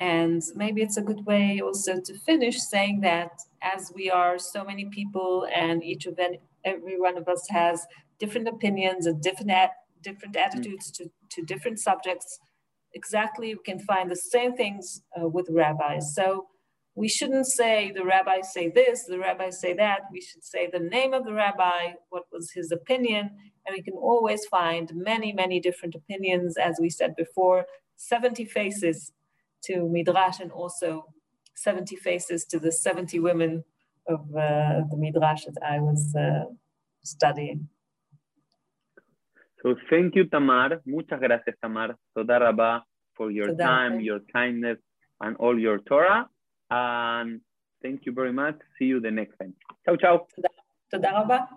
[0.00, 4.64] And maybe it's a good way also to finish saying that as we are so
[4.64, 6.32] many people and each of them,
[6.64, 7.86] every one of us has
[8.18, 9.52] different opinions and different,
[10.02, 10.40] different mm.
[10.40, 12.40] attitudes to, to different subjects,
[12.94, 16.14] exactly we can find the same things uh, with rabbis.
[16.14, 16.46] So
[16.94, 20.00] we shouldn't say the rabbis say this, the rabbis say that.
[20.12, 23.30] We should say the name of the rabbi, what was his opinion,
[23.66, 27.66] and we can always find many, many different opinions, as we said before,
[27.96, 29.12] 70 faces
[29.64, 31.06] to Midrash and also
[31.54, 33.64] 70 faces to the 70 women
[34.08, 36.44] of uh, the Midrash that I was uh,
[37.02, 37.68] studying.
[39.62, 40.80] So thank you, Tamar.
[40.86, 41.96] Muchas gracias, Tamar.
[42.16, 42.84] Toda Rabba
[43.14, 44.78] for your time, your kindness,
[45.20, 46.28] and all your Torah.
[46.70, 47.40] And
[47.82, 48.56] thank you very much.
[48.78, 49.54] See you the next time.
[49.84, 50.26] Ciao, ciao.
[50.90, 51.48] Toda Rabba.